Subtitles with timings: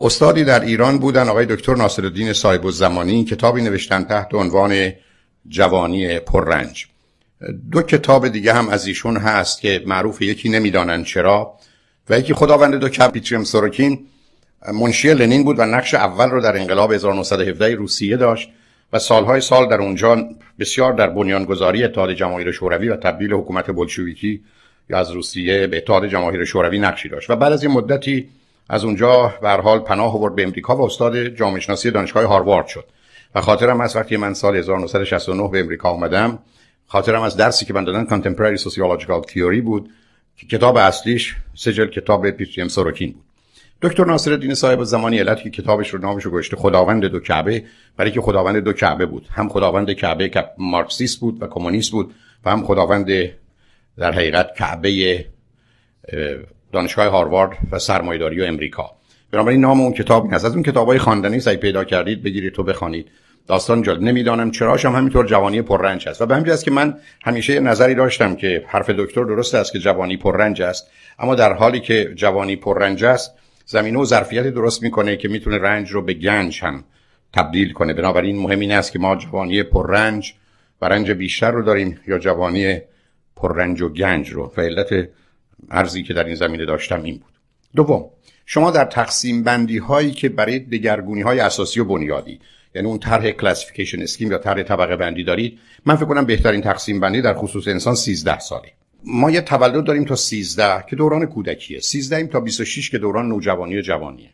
[0.00, 4.92] استادی در ایران بودن آقای دکتر ناصرالدین صاحب الزمانی کتابی نوشتن تحت عنوان
[5.48, 6.86] جوانی پررنج.
[7.72, 11.54] دو کتاب دیگه هم از ایشون هست که معروف یکی نمی‌دانن چرا
[12.10, 14.06] و یکی خداوند دو کپیتریم سوروکین
[14.72, 18.50] منشی لنین بود و نقش اول رو در انقلاب 1917 روسیه داشت
[18.92, 20.28] و سالهای سال در اونجا
[20.58, 24.44] بسیار در بنیانگذاری اتحاد جماهیر شوروی و تبدیل حکومت بلشویکی
[24.90, 27.30] یا از روسیه به اتحاد جماهیر شوروی نقشی داشت.
[27.30, 28.28] و بعد از این مدتی
[28.68, 32.84] از اونجا به حال پناه آورد به امریکا و استاد جامعه شناسی دانشگاه هاروارد شد.
[33.34, 36.38] و خاطرم از وقتی من سال 1969 به امریکا آمدم
[36.86, 39.90] خاطرم از درسی که من دادن Contemporary Sociological Theory بود
[40.36, 43.24] که کتاب اصلیش سجل کتاب پیتریم سوروکین بود.
[43.82, 47.64] دکتر ناصر الدین صاحب زمانی علت که کتابش رو نامش رو گذاشته خداوند دو کعبه
[47.96, 49.28] برای که خداوند دو کعبه بود.
[49.30, 52.14] هم خداوند کعبه که مارکسیست بود و کمونیست بود
[52.44, 53.06] و هم خداوند
[53.98, 55.24] در حقیقت کعبه
[56.76, 58.90] دانشگاه هاروارد و سرمایه‌داری و امریکا.
[59.30, 63.08] بنابراین نام اون کتاب این از اون کتابای خواندنی سعی پیدا کردید بگیرید تو بخوانید.
[63.46, 64.02] داستان جالب.
[64.02, 66.22] نمی‌دانم چراشم همینطور جوانی پررنج است.
[66.22, 70.16] و به همین که من همیشه نظری داشتم که حرف دکتر درست است که جوانی
[70.16, 70.90] پررنج است.
[71.18, 73.34] اما در حالی که جوانی پررنج است
[73.66, 76.84] زمینه و ظرفیت درست می‌کنه که می‌تونه رنج رو به گنج هم
[77.32, 77.94] تبدیل کنه.
[77.94, 80.34] بنابراین مهم این است که ما جوانی پررنج
[80.82, 82.80] و رنج بیشتر رو داریم یا جوانی
[83.36, 84.52] پررنج و گنج رو.
[84.56, 84.60] و
[85.70, 87.32] ارزی که در این زمینه داشتم این بود.
[87.76, 88.10] دوم
[88.46, 92.40] شما در تقسیم بندی هایی که برای دگرگونی های اساسی و بنیادی
[92.74, 97.00] یعنی اون طرح کلاسیفیکیشن اسکیم یا طرح طبقه بندی دارید من فکر کنم بهترین تقسیم
[97.00, 98.72] بندی در خصوص انسان 13 ساله.
[99.04, 101.80] ما یه تولد داریم تا 13 که دوران کودکیه.
[101.80, 104.30] 13 ایم تا 26 که دوران نوجوانی و جوانیه.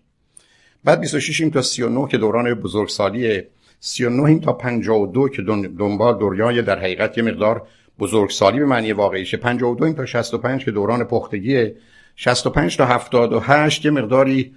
[0.84, 3.48] بعد 26 ایم تا 39 که دوران بزرگسالیه.
[3.80, 5.42] 39 ایم تا 52 که
[5.78, 7.66] دنبال دنیای در حقیقت یه مقدار
[8.02, 11.74] بزرگسالی به معنی واقعیشه 52 ایم تا 65 که دوران پختگیه.
[12.16, 14.54] 65 تا 78 یه مقداری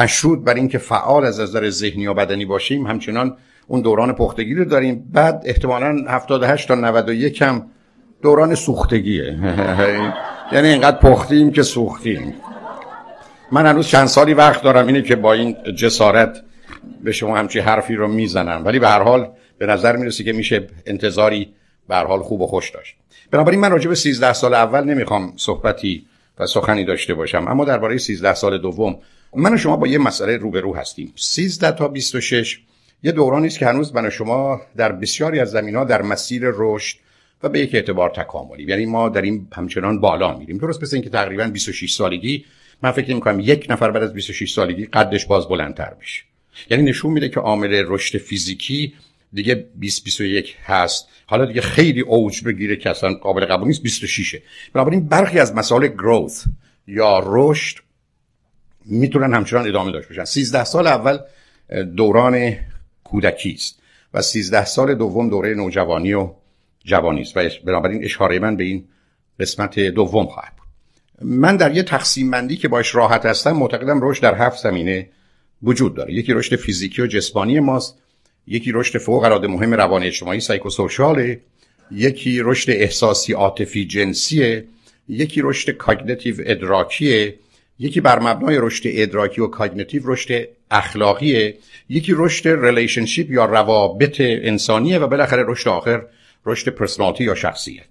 [0.00, 2.86] مشروط بر اینکه فعال از نظر ذهنی و بدنی باشیم.
[2.86, 5.10] همچنان اون دوران پختگی رو داریم.
[5.12, 7.66] بعد احتمالا 78 تا 91 هم
[8.22, 9.24] دوران سوختگیه.
[10.52, 12.34] یعنی اینقدر پختیم که سوختیم.
[13.52, 16.42] من هنوز چند سالی وقت دارم اینه که با این جسارت
[17.04, 18.62] به شما همچی حرفی رو می‌زنم.
[18.64, 21.54] ولی به هر حال به نظر می‌رسه که میشه انتظاری
[21.88, 22.96] به حال خوب و خوش داشت.
[23.30, 26.06] بنابراین من راجع به 13 سال اول نمی‌خوام صحبتی
[26.38, 28.98] و سخنی داشته باشم اما درباره 13 سال دوم.
[29.36, 31.12] من و شما با یه مسئله روبرو هستیم.
[31.16, 32.60] 13 تا 26
[33.02, 36.96] یه دورانی است که هنوز من و شما در بسیاری از زمینها در مسیر رشد
[37.42, 38.64] و به یک اعتبار تکاملی.
[38.64, 40.58] یعنی ما در این همچنان بالا میریم.
[40.58, 42.44] درست مثل اینکه تقریبا 26 سالگی
[42.82, 46.22] من فکر می‌کنم یک نفر بعد از 26 سالگی قدش باز بلندتر بشه.
[46.70, 48.94] یعنی نشون میده که عامل رشد فیزیکی
[49.32, 51.08] دیگه 20 21 هست.
[51.26, 54.36] حالا دیگه خیلی اوج بگیره که اصلا قابل قبول نیست 26
[54.72, 56.46] بنابراین برخی از مسائل گروث
[56.86, 57.78] یا رشد
[58.84, 60.24] می‌تونن همچنان ادامه داشته باشن.
[60.24, 61.18] 13 سال اول
[61.96, 62.56] دوران
[63.04, 63.78] کودکی است
[64.14, 66.30] و 13 سال دوم دوره نوجوانی و
[66.84, 68.84] جوانی است و بنابراین اشاره من به این
[69.40, 70.66] قسمت دوم خواهد بود.
[71.28, 75.08] من در یه تقسیم بندی که باش راحت هستم معتقدم رشد در هفت زمینه
[75.62, 76.14] وجود داره.
[76.14, 78.01] یکی رشد فیزیکی و جسمانی ماست.
[78.46, 81.40] یکی رشد فوق العاده مهم روان اجتماعی psychosocial ه
[81.90, 84.64] یکی رشد احساسی عاطفی جنسیه
[85.08, 87.38] یکی رشد cognitive ادراکیه
[87.78, 91.58] یکی بر مبنای رشد ادراکی و cognitive رشد اخلاقیه
[91.88, 96.02] یکی رشد relationship یا روابط انسانیه و بالاخره رشد آخر
[96.46, 97.86] رشد personality یا شخصیت.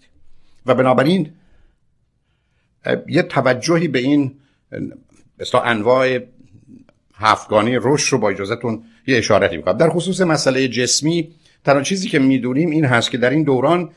[0.66, 1.34] و بنابراین
[3.08, 4.36] یه توجهی به این
[5.40, 6.20] مثلا انواع
[7.22, 9.78] هفتگانه رشد رو با اجازهتون یه اشارتی می‌کنم.
[9.78, 11.30] در خصوص مسئله جسمی
[11.66, 13.90] تنها چیزی که می‌دونیم این هست که در این دوران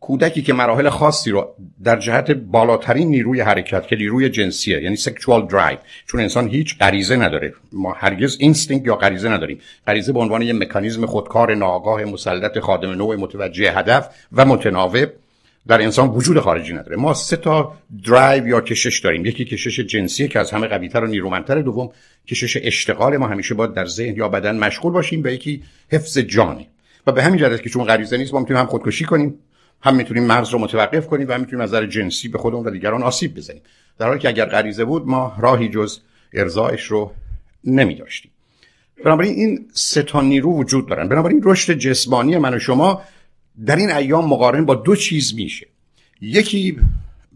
[0.00, 1.54] کودکی که مراحل خاصی رو
[1.84, 7.16] در جهت بالاترین نیروی حرکت که نیروی جنسیه یعنی sexual drive چون انسان هیچ غریزه
[7.16, 7.54] نداره.
[7.72, 9.60] ما هرگز instinct یا غریزه نداریم.
[9.86, 15.08] غریزه به عنوان یه مکانیزم خودکار ناآگاه مسلط خادم نوع متوجه هدف و متناوب.
[15.66, 16.96] در انسان وجود خارجی نداره.
[16.96, 19.26] ما سه تا درایو یا کشش داریم.
[19.26, 21.90] یکی کشش جنسی که از همه قویتر و نیرومندتر دوم
[22.28, 25.62] کشش اشتغال ما همیشه باید در ذهن یا بدن مشغول باشیم و یکی
[25.92, 26.68] حفظ جانی.
[27.06, 29.34] و به همین جهت که چون غریزه نیست ما می‌تونیم هم خودکشی کنیم
[29.82, 32.70] هم می‌تونیم مغز رو متوقف کنیم و هم می‌تونیم از نظر جنسی به خودمون و
[32.70, 33.62] دیگران آسیب بزنیم.
[33.98, 35.98] در حالی که اگر غریزه بود ما راهی جز
[36.32, 37.12] ارزایش رو
[37.64, 38.30] نمی داشتیم
[39.04, 41.08] بنابراین این سه تا نیرو وجود دارن.
[41.08, 43.02] بنابراین رشد جسمانی من و شما
[43.66, 45.66] در این ایام مقارن با دو چیز میشه.
[46.20, 46.76] یکی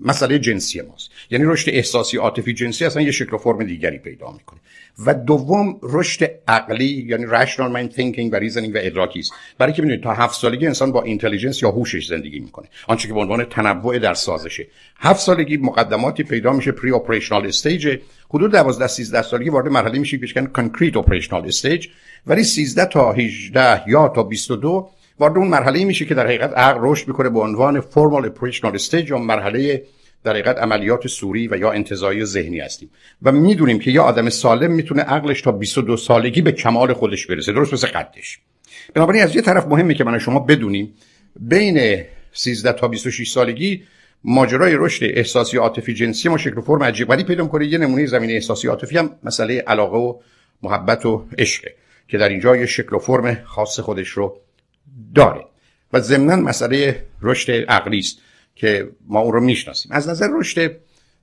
[0.01, 1.11] مسئله جنسی ماست.
[1.31, 4.61] یعنی رشد احساسی عاطفی جنسی اصلا یه شکل و فرم دیگری پیدا می‌کنه.
[5.07, 9.83] و دوم رشد عقلی یعنی rational mind thinking و reasoning و ادراکی است برای که
[9.83, 12.69] ببینید تا هفت سالگی انسان با اینتلیجنس یا هوشش زندگی می‌کنه.
[12.87, 14.67] آنچه که به عنوان تنوع در سازشه.
[14.97, 17.99] هفت سالگی مقدماتی پیدا میشه preoperational stage
[18.31, 21.89] حدود 12 13 سالگی وارد مرحله میشه که concrete operational stage
[22.27, 26.79] ولی 13 تا 18 یا تا 22 وارد اون مرحله میشه که در حقیقت عقل
[26.83, 29.85] رشد می‌کنه به عنوان formal operational stage یا مرحله
[30.25, 32.91] در حقیقت عملیات صوری و یا انتزاعی ذهنی هستیم.
[33.23, 37.53] و می‌دونیم که یا آدم سالم می‌تونه عقلش تا 22 سالگی به کمال خودش برسه.
[37.53, 38.39] درست مثل قدش.
[38.95, 40.95] بنابراین از یه طرف مهمه که من شما بدونیم
[41.41, 43.83] بین 13 تا 26 سالگی
[44.25, 48.07] ماجرای رشد احساسی عاطفی جنسی ما شکل و فرم عجیب ولی پیدا کنه یه نمونه
[48.07, 50.15] زمینه احساسی عاطفی هم مسئله علاقه و
[50.63, 51.75] محبت و عشقه
[52.09, 54.41] که در اینجا یه شکل و فرم خاص خودش رو
[55.15, 55.45] داره.
[55.93, 58.19] و ضمنا مسئله رشد عقلی است
[58.55, 59.93] که ما اون رو می‌شناسیم.
[59.93, 60.77] از نظر رشد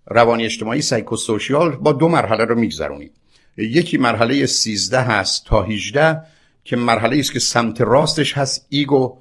[0.07, 3.11] روانی اجتماعی سایکوسوشیال با دو مرحله رو میگذرونیم.
[3.57, 6.21] یکی مرحله 13 هست تا 18
[6.63, 9.17] که مرحله است که سمت راستش هست ego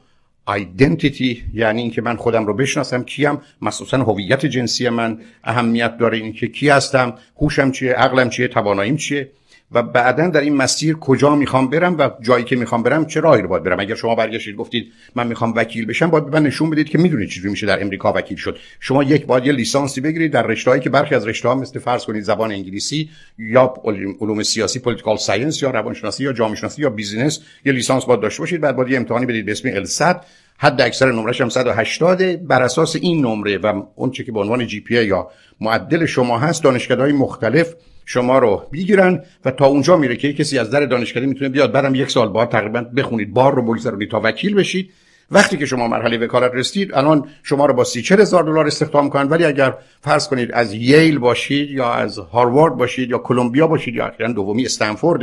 [0.49, 3.39] identity یعنی اینکه من خودم رو بشناسم کیم.
[3.63, 9.31] مخصوصا هویت جنسی من اهمیت داره اینکه کی هستم هوشم چیه عقلم چیه تواناییم چیه.
[9.73, 13.43] و بعدا در این مسیر کجا می‌خوام برم و جایی که می‌خوام برم چه راهی
[13.43, 16.71] رو باید برم؟ اگر شما برگشتید گفتید من می‌خوام وکیل بشم باید به من نشون
[16.71, 18.59] بدید که می‌دونید چجوری میشه در امریکا وکیل شد.
[18.81, 22.23] شما یک باید یه لیسانسی بگیرید در رشته‌ای که برخی از رشته‌ها مثل فرض کنید
[22.23, 23.75] زبان انگلیسی یا
[24.21, 28.43] علوم سیاسی political science یا روانشناسی یا جامعه شناسی یا business یه لیسانس باید داشته
[28.43, 28.61] باشید.
[28.61, 30.15] بعد باید یه امتحانی بدید به اسم LSAT
[30.59, 34.67] حد اکثر نمرش هم 180 بر اساس این نمره و اون چه که به عنوان
[34.67, 35.31] GPA یا
[35.61, 37.75] معدل شما هست دانشگاه‌های مختلف
[38.13, 41.73] شما رو بگیرن و تا اونجا میره که کسی از در دانشکده می‌تونه بیاد.
[41.73, 43.35] برم یک سال بعد تقریبا بخونید.
[43.35, 44.91] بار رو بگذارید تا وکیل بشید.
[45.31, 49.45] وقتی که شما مرحله وکالت رسید الان شما رو با سی دلار استخدام کنن ولی
[49.45, 54.33] اگر فرض کنید از ییل باشید یا از هاروارد باشید یا کلمبیا باشید یا اخیرا
[54.33, 55.23] دومی استنفورد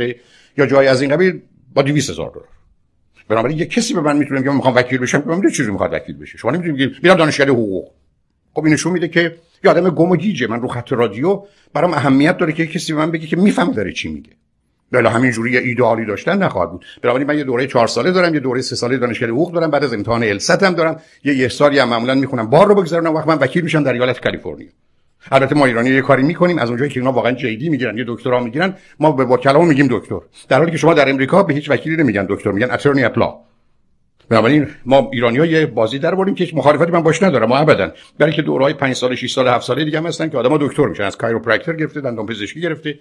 [0.58, 1.40] یا جای از این قبیل
[1.74, 2.48] با 200 هزار دلار.
[3.28, 5.92] بنابراین یه کسی به من می‌تونه که من می‌خوام وکیل بشم که من چیزی می‌خواد
[5.92, 6.38] وکیل بشه.
[6.38, 7.88] شما نمی‌تونید میرم دانشکده حقوق.
[8.54, 10.46] خب این نشون میده که یه آدم گم و گیجه.
[10.46, 11.42] من رو خط رادیو
[11.74, 14.30] برام اهمیت داره که کسی به من بگه که میفهم داره چی میگه.
[14.92, 16.84] بله همین جوری یه ایدئالی داشتن نخواهد بود.
[17.02, 19.84] بنابراین من یه دوره چهار ساله دارم یه دوره سه ساله دانشگاه حقوق دارم بعد
[19.84, 21.00] از امتحان الست هم دارم.
[21.24, 22.50] یه یه سالی هم معمولا می‌خونم.
[22.50, 24.68] بار رو بگذارم وقت من وکیل میشم در ایالت کالیفرنیا.
[25.32, 26.58] البته ما ایرانی یه کاری می‌کنیم.
[26.58, 30.20] از اونجایی که اینا واقعا جدی می‌گیرن یه دکترا می‌گیرن ما به وکلا میگیم دکتر.
[30.48, 33.34] در حالی که شما در امریکا به هیچ وکیلی نمیگن دکتر میگن اترنی اپلا
[34.28, 37.92] بنابراین ما ایرانی ها یه بازی در بردیم که مخالفتی من باش ندارم ما ابدا.
[38.18, 40.86] برای که دورهای 5 سال 6 سال 7 ساله دیگه هم هستن که آدم‌ها دکتر
[40.86, 42.98] میشن از کایروپرکتور گرفته دندان پزشکی گرفته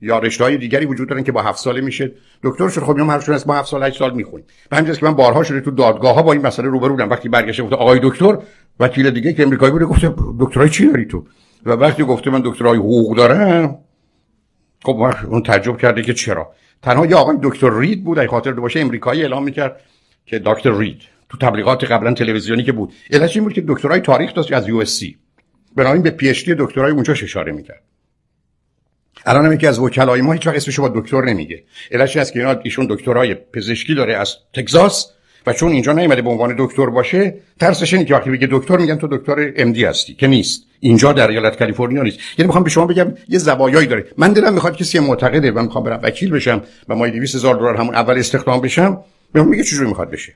[0.00, 2.12] یا رشته های دیگری وجود دارن که با 7 ساله میشه.
[2.42, 4.46] دکتر شد خب اینا هرشون از با 7 سال 8 سال می‌خونیم.
[4.70, 7.10] به همین که من بارها شده تو دادگاه ها با این مسئله روبرو بودم.
[7.10, 8.38] وقتی برگشته گفت آقای دکتر
[8.80, 10.00] وکیل دیگه که امریکایی بود گفت
[10.40, 11.24] دکترای چی داری تو؟
[11.66, 13.78] و وقتی گفته من دکترای حقوق دارم
[14.84, 16.52] خب اون تعجب کرده که چرا؟
[16.82, 19.80] تنها یه آقای دکتر رید بود اگه خاطر باشه امریکایی اعلام می‌کرد.
[20.26, 22.92] که دکتر رید تو تبلیغات قبلا تلویزیونی که بود.
[23.10, 25.16] علتش این بود که دکترای تاریخ داشت از USC.
[25.76, 27.82] بنابراین به PhD دکترای اونجا اشاره می‌کرد.
[29.26, 31.62] الان هم یکی از وکلای ما هیچ وقت اسمشو با دکتر نمیگه.
[31.90, 35.12] علتش است که اینا ایشون دکترای پزشکی داره از تگزاس
[35.46, 38.96] و چون اینجا نیومده به عنوان دکتر باشه ترسش اینه که وقتی بگه دکتر میگن
[38.96, 40.62] تو دکتر MD هستی که نیست.
[40.80, 42.18] اینجا در ایالت کالیفرنیا نیست.
[42.38, 44.06] یعنی می‌خوام به شما بگم یه زوایایی داره.
[44.16, 47.76] من دلم می‌خواد کسی معتقده و می‌خوام برم وکیل بشم و ما 200 هزار دلار
[47.76, 49.04] همون اول استخدام بشم.
[49.32, 50.34] بهم میگه چجوری می‌خواد بشه.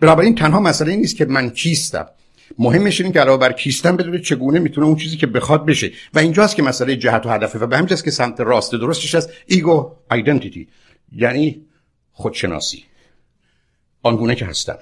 [0.00, 2.06] بنابراین تنها مسئله این نیست که من کیستم.
[2.58, 5.92] مهمش اینه که علاوه بر کیستم بدونه چگونه می‌تونه اون چیزی که بخواد بشه.
[6.14, 9.30] و اینجاست که مسئله جهت و هدفه و به همجاست که سمت راست درستش از
[9.46, 10.68] ego identity
[11.12, 11.66] یعنی
[12.12, 12.84] خودشناسی.
[14.02, 14.78] آنگونه که هستم.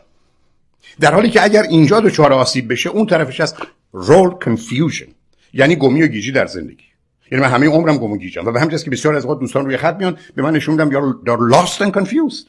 [1.01, 3.55] در حالی که اگر اینجا دچار آسیب بشه اون طرفش از
[3.93, 5.07] رول کنفیوژن
[5.53, 6.85] یعنی گمی و گیجی در زندگی.
[7.33, 8.47] یعنی من همه عمرم گم و گیجم.
[8.47, 10.93] و به همین که بسیار از اوقات دوستان روی خط میان به من نشون میدن
[11.27, 12.47] یا lost and confused.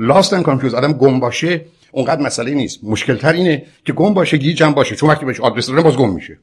[0.00, 0.74] Lost and confused.
[0.74, 2.84] آدم گم باشه اونقدر مسئله نیست.
[2.84, 4.96] مشکل تر اینه که گم باشه گیجم باشه.
[4.96, 6.38] چون وقتی بهش آدرس دادن باز گم میشه.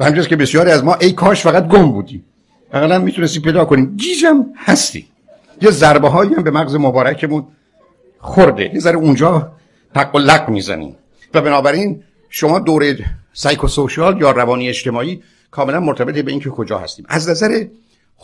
[0.00, 2.24] و همینجاست که بسیاری از ما ای کاش فقط گم بودیم.
[2.72, 3.96] اقلا می‌تونستی پیدا کنیم.
[3.96, 5.06] گیجم هستی
[5.62, 7.46] یه ضربه هایی هم به مغز مبارکمون
[8.18, 8.74] خورده.
[8.74, 9.52] یه ذره اونجا
[9.94, 10.96] تق و لق می‌زنیم.
[11.34, 12.96] و بنابراین شما دوره
[13.32, 17.06] سایکوسوشال یا روانی اجتماعی کاملا مرتبط به اینکه کجا هستیم.
[17.08, 17.64] از نظر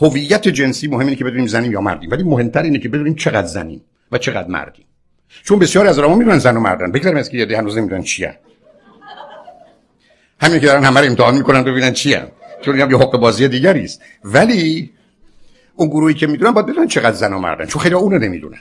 [0.01, 2.11] هویت جنسی مهم اینه که بدونیم زنیم یا مردیم.
[2.11, 3.81] ولی مهمتر اینه که بدونیم چقدر زنیم.
[4.11, 4.85] و چقدر مردیم
[5.43, 6.91] چون بسیار از آدم‌ها می‌دونن زن و مردن.
[6.91, 8.39] بگذاریم از که هنوز نمی‌دونن چیه
[10.41, 12.31] همین که دارن همه رو امتحان می‌کنن ببینن چیه
[12.61, 14.01] چون یه حق بازی دیگری است.
[14.23, 14.91] ولی
[15.75, 17.65] اون گروهی که می‌دونن باید بدونن چقدر زن و مردن.
[17.65, 18.59] چون خیلی اونو نمی‌دونن.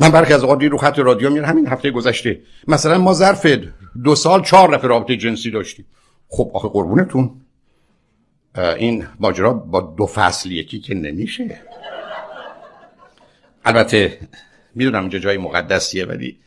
[0.00, 2.40] من برخی از اوقات رو خط رادیو میرم همین هفته گذشته.
[2.68, 3.46] مثلا ما ظرف
[4.04, 5.86] دو سال چهار رفع رابطه جنسی داشتیم.
[6.28, 7.40] خب آخه قربونتون.
[8.76, 11.60] این ماجرا با دو فصل یکی که نمیشه.
[13.66, 14.18] البته
[14.74, 16.38] می‌دونم اینجا جای مقدسیه ولی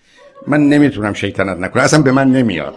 [0.48, 1.84] من نمی‌تونم شیطنت نکنم.
[1.84, 2.76] اصلا به من نمیاد.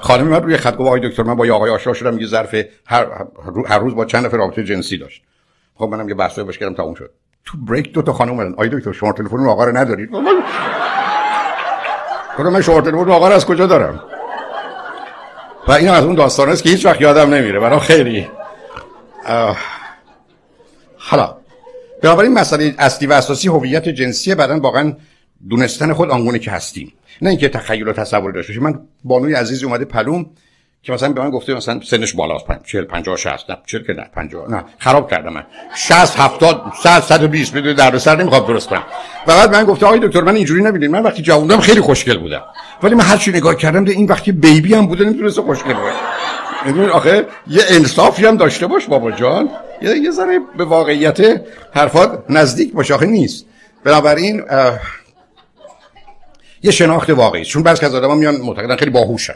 [0.00, 2.54] خانم من روی خط گفت آقای دکتر من با یه آقای آشنا شدم یه ظرف
[2.86, 3.06] هر,
[3.66, 5.22] هر روز با چند نفر رابطه جنسی داشت.
[5.74, 7.10] خب منم یه بحثی باش کردم تموم شد.
[7.44, 8.52] تو بریک دو تا خانم اومدن.
[8.52, 10.10] آقای دکتر شما تلفن آقا رو ندارید؟
[12.38, 14.02] گفتم من شما تلفن آقا رو از کجا دارم؟
[15.68, 17.60] و این از اون داستان است که هیچ وقت یادم نمیره.
[17.60, 18.28] برای خیلی
[20.96, 21.39] حالا
[22.02, 24.92] بنابراین مسئله اصلی و اساسی هویت جنسی بعدا واقعا
[25.48, 26.92] دونستن خود آنگونه که هستیم.
[27.22, 28.62] نه اینکه تخیل و تصور داشته باشیم.
[28.62, 30.26] من بانوی عزیزی اومده پلوم
[30.82, 34.10] که مثلا به من گفته مثلا سنش بالاست 40 50 60 نه 40 که نه
[34.14, 35.46] 50 نه خراب کردم من.
[35.76, 38.82] 60 70 100 120 بدون در سر نمی‌خوام درست کنم.
[39.26, 42.42] فقط من گفته آقای دکتر من اینجوری نبینید من وقتی جووندم خیلی خوشگل بودم.
[42.82, 46.09] ولی من هر چی نگاه کردم این وقتی بیبی هم بوده نمی‌تونست خوشگل باشه
[46.66, 49.50] می‌دونید آخه یه انصافی هم داشته باش بابا جان.
[49.82, 53.46] یه یه ذره به واقعیت حرفات نزدیک باشه آخه نیست.
[53.84, 54.42] بنابراین
[56.62, 57.44] یه شناخت واقعی.
[57.44, 59.34] چون بعضی از آدم‌ها میان معتقدن خیلی باهوشن.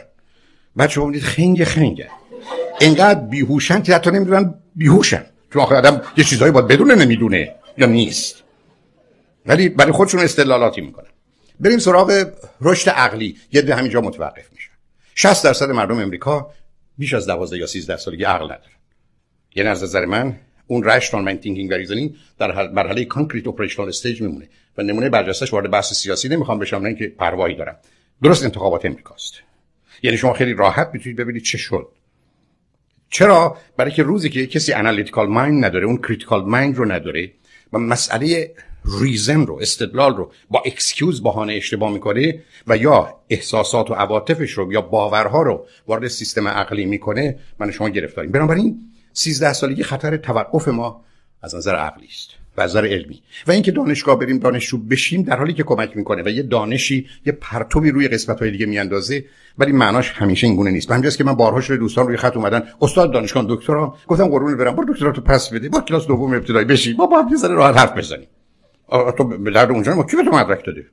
[0.75, 2.09] بعد شما می‌دید خنگ خنگه.
[2.79, 5.25] اینقدر بیهوشن که حتی نمی‌دونن بیهوشن.
[5.53, 8.35] چون آخر آدم یه چیزهایی باید بدونه نمی‌دونه یا نیست.
[9.45, 11.07] ولی برای خودشون استدلالاتی می‌کنن
[11.59, 12.25] بریم سراغ
[12.61, 13.37] رشد عقلی.
[13.51, 14.71] یه ده همینجا متوقف میشن
[15.15, 16.51] 60 درصد مردم امریکا
[16.97, 18.75] بیش از 12 یا 13 سالگی عقل ندارن
[19.55, 24.21] یعنی از نظر من اون rational mind thinking و reasoning در مرحله concrete operational stage
[24.21, 27.77] میمونه و نمونه برجستش وارد بحث سیاسی نمی‌خوام بشم نه اینکه پروایی دارم.
[28.23, 29.33] درست انتخابات امریکاست.
[30.03, 31.87] یعنی شما خیلی راحت می‌تونید ببینید چه شد.
[33.09, 37.31] چرا؟ برای که روزی که کسی analytical mind نداره اون critical mind رو نداره
[37.73, 38.55] و مسئله
[39.01, 44.73] reason رو استدلال رو با excuse بهانه اشتباه می‌کنه و یا احساسات و عواطفش رو
[44.73, 48.31] یا باورها رو وارد سیستم عقلی می‌کنه من شما گرفتاریم.
[48.31, 48.79] بنابراین
[49.13, 51.01] 13 سالگی خطر توقف ما
[51.41, 53.21] از نظر عقلی است و از نظر علمی.
[53.47, 57.33] و اینکه دانشگاه بریم دانشجو بشیم در حالی که کمک می‌کنه و یه دانشی یه
[57.33, 59.25] پرتوی روی قسمت های دیگه میاندازه
[59.57, 60.91] ولی معناش همیشه اینگونه نیست.
[60.91, 64.75] همینجاست که من بارها شده دوستان روی خط اومدن استاد دانشگاه دکترا گفتم قربون برم
[64.75, 66.93] برو دکترا تو پس بده با کلاس دوم ابتدایی بشی.
[66.93, 68.27] با با یه ذره راحت حرف بزنیم.
[68.89, 70.85] تو به درد اونجا ما کی به تو مدرک داده؟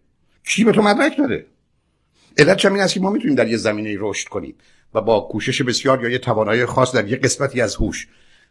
[0.44, 1.46] کی به تو مدرک داده؟
[2.38, 4.54] علت چه است که ما می‌تونیم در یه زمینه رشد کنیم
[4.94, 8.08] و با کوشش بسیار یا یه توانایی خاص در یه قسمتی از هوش.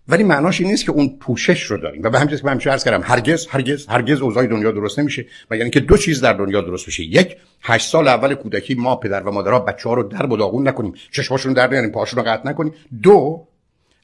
[0.07, 2.03] ولی معناش این نیست که اون پوشش رو داریم.
[2.03, 5.25] و به همین که من عرض کردم هرگز هرگز هرگز اوضاع دنیا درست نمیشه.
[5.51, 7.03] و یعنی که دو چیز در دنیا درست بشه.
[7.03, 10.93] یک هشت سال اول کودکی ما پدر و مادرها بچه‌ها رو در بداغون نکنیم.
[11.11, 12.73] چشماشون در نیاریم پاشون رو قطع نکنیم.
[13.03, 13.47] دو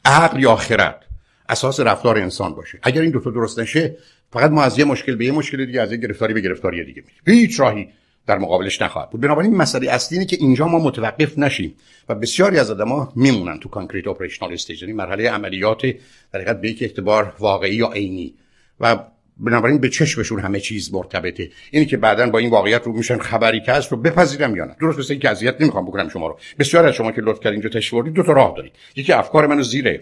[0.06, 1.06] عقل یا خرد.
[1.50, 2.80] اساس رفتار انسان باشه.
[2.84, 3.98] اگر این دو تا درست نشه
[4.32, 7.04] فقط ما از یه مشکل به یه مشکل دیگه از یه گرفتاری به گرفتاری دیگه
[7.26, 7.42] میریم.
[7.42, 7.88] هیچ راهی
[8.28, 9.22] در مقابلش نخواهد بود.
[9.22, 11.76] بنابراین مسئله اصلی اینه که اینجا ما متوقف نشیم
[12.10, 15.96] و بسیاری از آدما میمونن تو concrete operational stage یعنی مرحله عملیات در
[16.34, 18.34] حقیقت به یک اعتبار واقعی یا عینی.
[18.80, 19.00] و
[19.40, 21.50] بنابراین به چشمشون همه چیز مرتبطه.
[21.72, 24.76] اینی که بعدا با این واقعیت رو میشن خبری که هست رو بپذیرم یا نه.
[24.82, 26.40] درست مثل اینکه اذیت نمی‌خوام بکنم شما رو.
[26.60, 28.72] بسیار از شما که لطف کردین اینجا تشویق دو تا راه دارید.
[28.96, 30.02] یکی افکار منو زیر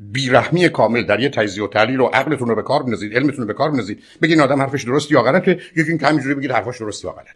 [0.00, 3.46] بیرحمی کامل در یه تجزیه و تحلیل و عقلتون رو به کار بندازید علمتون رو
[3.46, 7.04] به کار بندازید بگین آدم حرفش درست یا غلطه یکی اینکه همینجوری بگید حرفش درست
[7.04, 7.30] یا غلطه.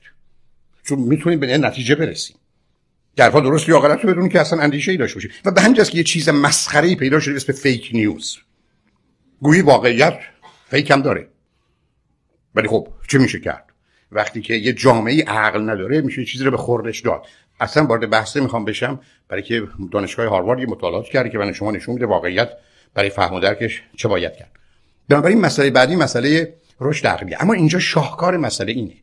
[0.82, 2.36] چون می‌تونید به نتیجه برسید.
[3.18, 5.30] حرفا درست یا غلط بدون که اصلا اندیشه ای داشته باشید.
[5.44, 8.38] و به همین که یه چیز مسخره ای پیدا شده اسم فیک نیوز
[9.42, 10.18] گویی واقعیت
[10.70, 11.28] فیک هم داره.
[12.54, 13.64] ولی خب چه میشه کرد؟
[14.12, 17.26] وقتی که یه جامعه عقل نداره میشه چیزی رو به خوردش داد.
[17.60, 19.00] اصلا وارد بحث می‌خوام بشم.
[19.28, 19.62] برای که
[19.92, 22.50] دانشگاه هاروارد یه مطالعات کرده که من شما نشون میده واقعیت
[22.94, 24.50] برای فهم و درکش چه باید کرد.
[25.08, 27.34] بنابراین مسئله بعدی مسئله رشد عقلی.
[27.40, 28.94] اما اینجا شاهکار مسئله اینه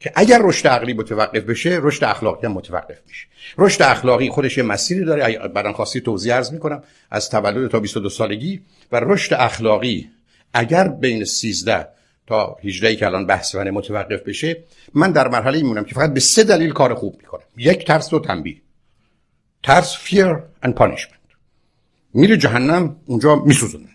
[0.00, 3.26] که اگر رشد عقلی متوقف بشه رشد اخلاقی هم متوقف میشه.
[3.58, 5.38] رشد اخلاقی خودش یه مسیری داره.
[5.48, 6.82] بعدن خاصی توضیح عرض می‌کنم.
[7.10, 8.62] از تولد تا 22 سالگی.
[8.92, 10.10] و رشد اخلاقی
[10.54, 11.88] اگر بین 13
[12.26, 14.64] تا 18 که الان بحث من متوقف بشه
[14.94, 17.44] من در مرحله میمونم که فقط به سه دلیل کار خوب می‌کنم.
[17.56, 18.56] یک ترس و تنبیه.
[19.62, 21.34] ترس fear and punishment.
[22.14, 23.88] میره جهنم اونجا میسوزونه.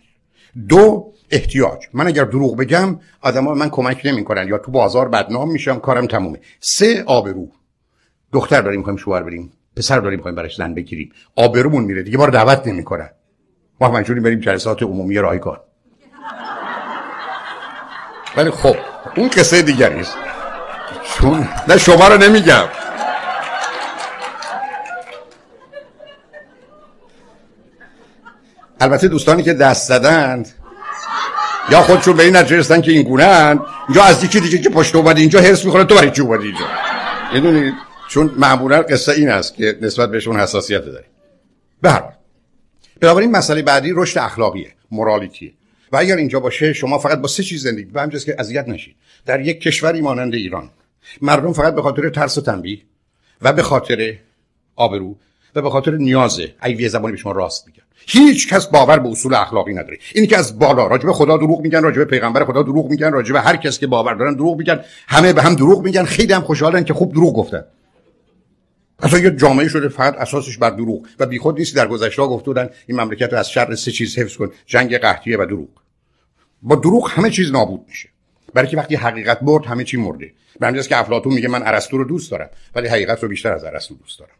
[0.69, 1.79] دو احتیاج.
[1.93, 4.47] من اگر دروغ بگم آدما من کمک نمی‌کنن.
[4.47, 6.39] یا تو بازار بدنام میشم کارم تمومه.
[6.59, 7.51] سه آبرو.
[8.33, 9.51] دختر داریم می‌خوایم شوهر بریم.
[9.75, 11.11] پسر داریم می‌خوایم برای زن بگیریم.
[11.35, 13.09] آبرومون میره دیگه بار دعوت نمی‌کنن.
[13.81, 15.59] ما منجوری بریم جلسات عمومی رایگان
[18.37, 18.75] ولی خب
[19.15, 20.15] اون قصه دیگری است
[21.03, 22.67] چون نه شما رو نمیگم.
[28.81, 30.49] البته دوستانی که دست زدند
[31.69, 35.21] یا خودشون به این نتیجه که این گونه اینجا از یکی دیگه که پشت اومدی
[35.21, 36.65] اینجا هرس می‌خوره تو برای چی اومدی اینجا؟
[37.33, 37.73] می‌دونید
[38.07, 41.05] چون معمولا قصه این است که نسبت بهشون حساسیت داری.
[41.81, 42.03] به
[43.01, 45.53] بنابراین مسئله بعدی رشد اخلاقیه مورالیتیه
[45.91, 48.95] و اگر اینجا باشه شما فقط با سه چیز زندگی به همجاست که اذیت نشید.
[49.25, 50.69] در یک کشوری مانند ایران.
[51.21, 52.79] مردم فقط به خاطر ترس و تنبیه
[53.41, 54.13] و به خاطر
[54.75, 55.15] آبرو
[55.55, 57.83] و به خاطر نیازه ایوی زبانی به شما راست میگن.
[58.07, 59.97] هیچ کس باور به اصول اخلاقی نداره.
[60.15, 63.55] اینی که از بالا راجب خدا دروغ میگن راجب پیغمبر خدا دروغ میگن راجب هر
[63.55, 64.79] کس که باور دارن دروغ میگن.
[65.07, 66.03] همه به هم دروغ میگن.
[66.03, 67.63] خیلی هم خوشحالن که خوب دروغ گفتن.
[69.01, 71.07] اصلا یه جامعه شده فقط اساسش بر دروغ.
[71.19, 74.35] و بیخود نیست در گذشته گفته بودن این مملکت رو از شر سه چیز حفظ
[74.35, 75.69] کن جنگ قحطیه و دروغ.
[76.61, 78.09] با دروغ همه چیز نابود میشه.
[78.53, 80.31] برای که وقتی حقیقت برد همه چی مرده.
[80.59, 83.95] به که افلاطون میگه من ارسطو رو دوست دارم ولی حقیقت رو بیشتر از ارسطو
[83.95, 84.31] دوست دارم.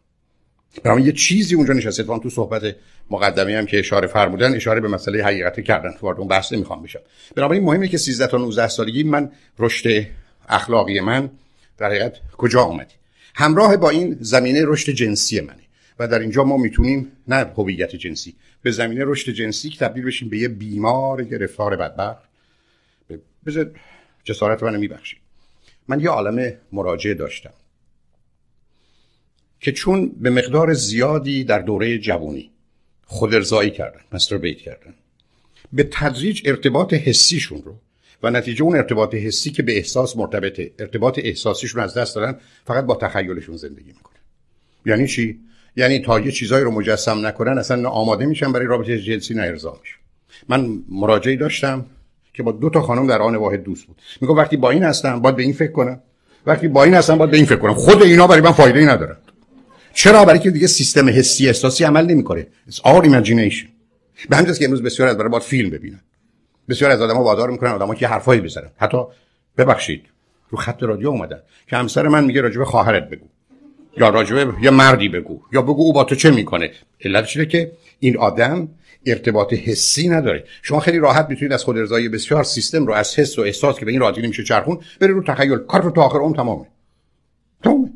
[0.84, 2.02] برای یه چیزی اونجا نشسته.
[2.02, 2.76] تو صحبت
[3.10, 5.90] مقدمه هم که اشاره فرمودن اشاره به مسئله حقیقت کردن.
[6.02, 7.00] وارد اون بحث نمی‌خوام بشم.
[7.36, 10.06] بنابراین مهمه که 13 تا 19 سالگی من رشد
[10.48, 11.30] اخلاقی من
[11.78, 12.94] در حقیقت کجا اومدی
[13.40, 15.62] همراه با این زمینه رشد جنسی منه.
[15.98, 20.28] و در اینجا ما می‌تونیم نه هویت جنسی به زمینه رشد جنسی که تبدیل بشیم
[20.28, 22.28] به یه بیمار گرفتار بدبخت.
[23.46, 23.70] بذار
[24.24, 25.18] جسارت منو میبخشید
[25.88, 27.52] من یه عالم مراجعه داشتم
[29.60, 32.50] که چون به مقدار زیادی در دوره جوانی
[33.04, 34.00] خود ارزایی کردن
[34.42, 34.94] بیت کردن
[35.72, 37.78] به تدریج ارتباط حسیشون رو
[38.22, 40.70] و نتیجه اون ارتباط حسی که به احساس مرتبطه.
[40.78, 44.16] ارتباط احساسیشون از دست دادن فقط با تخیلشون زندگی می‌کنه
[44.86, 45.40] یعنی چی؟
[45.76, 49.78] یعنی تا یه چیزایی رو مجسم نکنن اصلا آماده میشن برای رابطه جنسی نه ارضا
[49.82, 49.94] میشه.
[50.48, 51.86] من مراجعه داشتم
[52.34, 53.96] که با دو تا خانم در آن واحد دوست بود.
[54.20, 56.00] میگه وقتی با این هستم باید به این فکر کنم.
[56.46, 57.74] وقتی با این هستم باید به این فکر کنم.
[57.74, 59.16] خود اینا برای من فایده ای نداره
[59.94, 62.46] چرا؟ برای که دیگه سیستم حسی احساسی عمل نمی‌کنه.
[62.70, 63.66] It's all imagination.
[64.28, 66.00] به همین که امروز بسیار از برای باید فیلم ببینن.
[66.70, 68.98] بسیار از آدم‌ها وادار می‌کنن آدم‌ها که حرفایی بزنن حتی
[69.58, 70.06] ببخشید
[70.50, 73.26] رو خط رادیو اومدن که همسر من میگه راجبه خواهرت بگو.
[73.96, 75.40] یا راجبه یه مردی بگو.
[75.52, 76.70] یا بگو او با تو چه می‌کنه.
[77.04, 78.68] علتش اینه که این آدم
[79.06, 80.44] ارتباط حسی نداره.
[80.62, 83.84] شما خیلی راحت می‌تونید از خود ارضای بسیار سیستم رو از حس و احساس که
[83.84, 85.58] به این راحتی نمیشه چرخون بره رو تخیل.
[85.58, 86.66] کار رو تا آخر اون تمامه.
[87.64, 87.90] تمامه.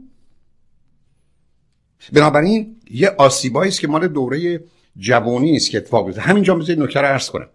[2.12, 4.60] بنابراین یه آسیبایی است که مال دوره
[4.96, 7.48] جوانی است که اتفاق میفته همینجا بذارید نکته رو عرض کنم.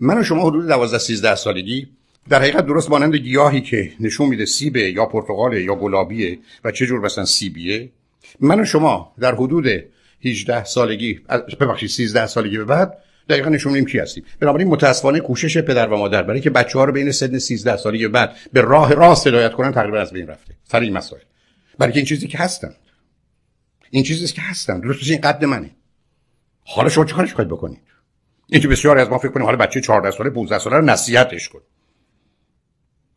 [0.00, 1.88] من و شما حدود 12 13 سالگی
[2.28, 6.86] در حقیقت درست مانند گیاهی که نشون میده سیبه یا پرتقال یا گلابیه و چه
[6.86, 7.90] جور مثلا سیبیه.
[8.40, 9.66] من و شما در حدود
[10.24, 11.20] 18 سالگی
[11.60, 14.24] ببخشید 13 سالگی به بعد دقیقا نشون میدیم کی هستیم.
[14.40, 18.08] بنابراین متاسفانه کوشش پدر و مادر برای که بچه ها رو بین سن 13 سالگی
[18.08, 20.54] بعد به راه راست هدایت کنن تقریبا از بین رفته.
[20.64, 21.22] سر این مسائل.
[21.78, 22.74] برای این چیزی که هستن.
[23.90, 24.80] این چیزی که هستن.
[24.80, 25.70] درست این قد منه.
[26.64, 27.89] حالا شما چه کارش بکنید؟
[28.50, 31.48] این که بسیار از ما فکر کنیم حالا بچه 14 ساله 15 ساله رو نصیحتش
[31.48, 31.60] کن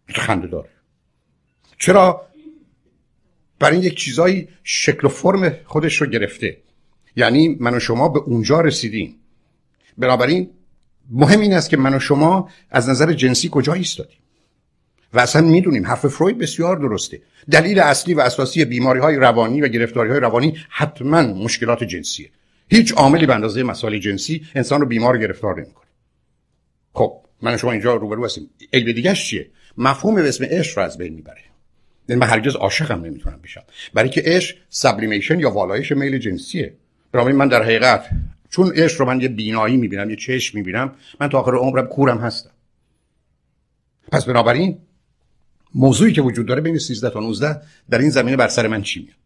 [0.09, 0.69] خنده داره.
[1.79, 2.27] چرا؟
[3.59, 6.57] برای یک چیزایی شکل و فرم خودش رو گرفته.
[7.15, 9.15] یعنی من و شما به اونجا رسیدیم.
[9.97, 10.49] بنابراین
[11.11, 14.17] مهم این است که من و شما از نظر جنسی کجا ایستادیم؟
[15.13, 17.21] و اصلا می‌دونیم حرف فروید بسیار درسته.
[17.51, 22.29] دلیل اصلی و اساسی بیماری های روانی و گرفتاری های روانی حتما مشکلات جنسیه.
[22.69, 25.87] هیچ عاملی به اندازه مسائل جنسی انسان رو بیمار گرفتار نمی‌کنه.
[26.93, 28.49] خب من شما اینجا روبرو هستیم.
[28.73, 31.41] عیب دیگه چیه؟ مفهوم به اسم عشق رو از بین می‌بره.
[32.09, 33.63] یعنی من هرگز عاشقم نمی‌تونم بشم.
[33.93, 36.73] برای که عشق سابلیمیشن یا والایش میل جنسیه.
[37.11, 38.09] برای من در حقیقت
[38.49, 42.17] چون عشق رو من یه بینایی می‌بینم یه چشم می‌بینم من تا آخر عمرم کورم
[42.17, 42.51] هستم.
[44.11, 44.77] پس بنابراین
[45.75, 48.99] موضوعی که وجود داره بین 13 تا 19 در این زمینه بر سر من چی
[48.99, 49.17] میاد؟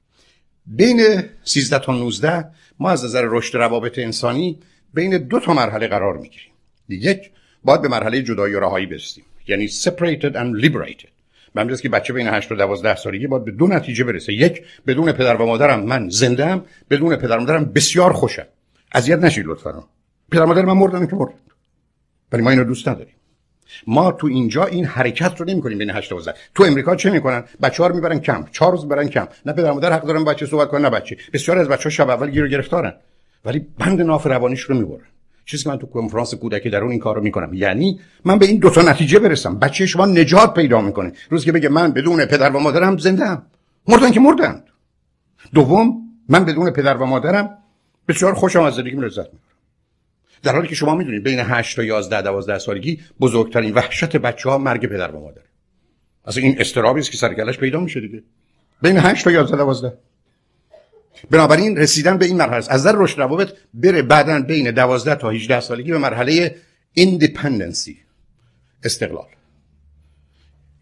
[0.65, 2.45] بین 13 تا 19
[2.79, 4.59] ما از نظر رشد روابط انسانی
[4.93, 6.51] بین دو تا مرحله قرار می‌گیریم.
[6.89, 7.31] یک
[7.63, 11.09] باید به مرحله جدایی و رهایی برسیم یعنی separated and liberated.
[11.55, 14.33] من که بچه بین 8 و 12 سالگی باید به دو نتیجه برسه.
[14.33, 18.45] یک بدون پدر و مادرم من زنده ام بدون پدر و مادرم بسیار خوشم.
[18.91, 19.83] اذیت نشید لطفا.
[20.31, 21.33] پدر مادر من مردن که مرد
[22.31, 23.16] ولی ما اینو دوست نداریم.
[23.87, 27.43] ما تو اینجا این حرکت رو نمی کنیم بین 8 تا تو امریکا چه می‌کنن؟
[27.61, 30.67] بچه‌ها رو می‌برن کم چهار روز برن کم نه پدر مادر حق دارن بچه صحبت
[30.67, 31.17] کنن نه بچه.
[31.33, 32.93] بسیار از بچه‌ها شب اول گیر و گرفتارن.
[33.45, 35.05] ولی بند ناف روانیش رو می‌برن.
[35.45, 37.53] چیزی که من تو کنفرانس کودکی درون این کارو می‌کنم.
[37.53, 39.59] یعنی من به این دو تا نتیجه برسم.
[39.59, 41.11] بچه شما نجات پیدا می‌کنه.
[41.29, 43.41] روز که بگه من بدون پدر و مادرم زنده ام
[43.87, 44.63] مردن که مردن.
[45.53, 47.49] دوم من بدون پدر و مادرم
[48.07, 49.27] بسیار خوشم از زندگی لذت
[50.43, 54.57] در حالی که شما می‌دونید بین 8 تا 11 12 سالگی بزرگترین وحشت بچه ها
[54.57, 55.41] مرگ پدر و مادر
[56.25, 58.23] اصلا این استرابی است که سرکلش پیدا میشه دیگه.
[58.81, 59.97] بین 8 تا 11 12
[61.31, 65.59] بنابراین رسیدن به این مرحله از نظر رشد روابط بره بعدا بین 12 تا 18
[65.59, 66.55] سالگی به مرحله
[66.93, 67.97] independency
[68.83, 69.27] استقلال.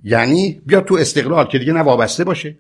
[0.04, 2.56] یعنی بیا تو استقلال که دیگه نه وابسته باشه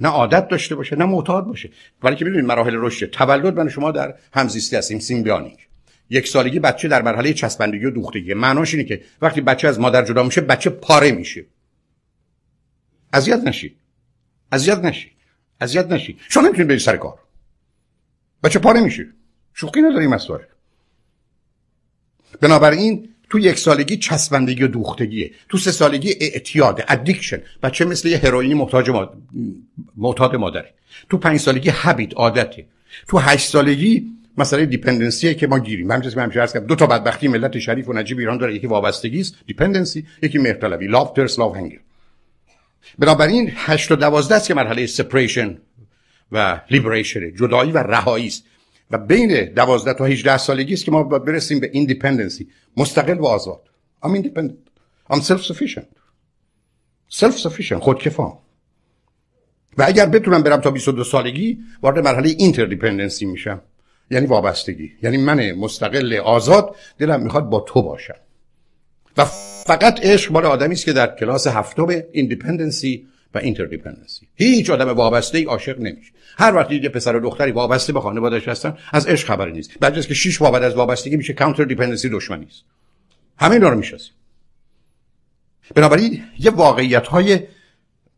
[0.00, 1.70] نه عادت داشته باشه نه معتاد باشه.
[2.02, 5.68] ولی که می‌دونید مراحل رشد تولد من شما در همزیستی هستیم symbiotic
[6.10, 8.34] یک سالگی بچه در مرحله چسبندگی و دوختگی.
[8.34, 11.46] معناش اینه که وقتی بچه از مادر جدا میشه بچه پاره میشه.
[13.12, 13.76] اذیت نشید
[14.52, 15.12] اذیت نشید
[15.60, 17.18] اذیت نشید شما نمی‌تونید برید سر کار.
[18.42, 19.06] بچه پاره میشه.
[19.54, 20.40] شوخی نداری مسائل
[22.40, 25.30] بنابراین تو یک سالگی چسبندگی و دوختگیه.
[25.48, 28.90] تو سه سالگی اعتیاد addiction بچه مثل یه هروئینی محتاج
[29.96, 30.74] معتاد مادره.
[31.08, 32.66] تو پنج سالگی habit عادته.
[33.08, 35.90] تو هشت سالگی مسئله dependency ه که ما گیریم.
[35.90, 38.54] همین چیزی همیشه عرض کردم دو تا بدبختی ملت شریف و نجیب ایران داره.
[38.54, 41.78] یکی وابستگی است dependency یکی مهرطلبی love thirst love hunger
[42.98, 45.58] بنابراین 8 و 12 است که مرحله separation
[46.32, 48.44] و liberation جدایی و رهایی است.
[48.90, 53.60] و بین 12 تا 18 سالگی است که ما برسیم به independency مستقل و آزاد.
[54.04, 54.64] I'm independent.
[55.10, 55.86] I'm self sufficient
[57.08, 58.38] self sufficient خودکفام
[59.78, 63.62] و اگر بتونم برم تا 22 سالگی وارد مرحله interdependency میشم.
[64.10, 64.92] یعنی وابستگی.
[65.02, 68.14] یعنی من مستقل آزاد دلم می‌خواد با تو باشم.
[69.16, 69.24] و
[69.66, 74.28] فقط عشق مال آدمی است که در کلاس هفتم independency و interdependency.
[74.34, 76.12] هیچ آدم وابسته ای عاشق نمیشه.
[76.38, 79.78] هر وقت یه پسر و دختری وابسته به خانواده‌اش هستن از عشق خبری نیست.
[79.80, 82.64] بعد که شش بعد از وابستگی میشه counter dependency دشمنی است.
[83.38, 84.12] همه اینا رو می‌شناسیم.
[85.74, 87.40] بنابراین یه واقعیت های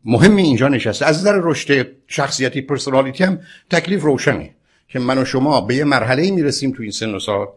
[0.05, 1.05] مهمی اینجا نشسته.
[1.05, 4.55] از نظر رشد شخصیتی personality هم تکلیف روشنه.
[4.87, 7.47] که من و شما به یه مرحله می‌رسیم تو این سن و سال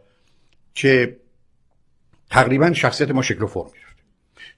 [0.75, 1.17] که
[2.31, 4.03] تقریبا شخصیت ما شکل و فرم گرفته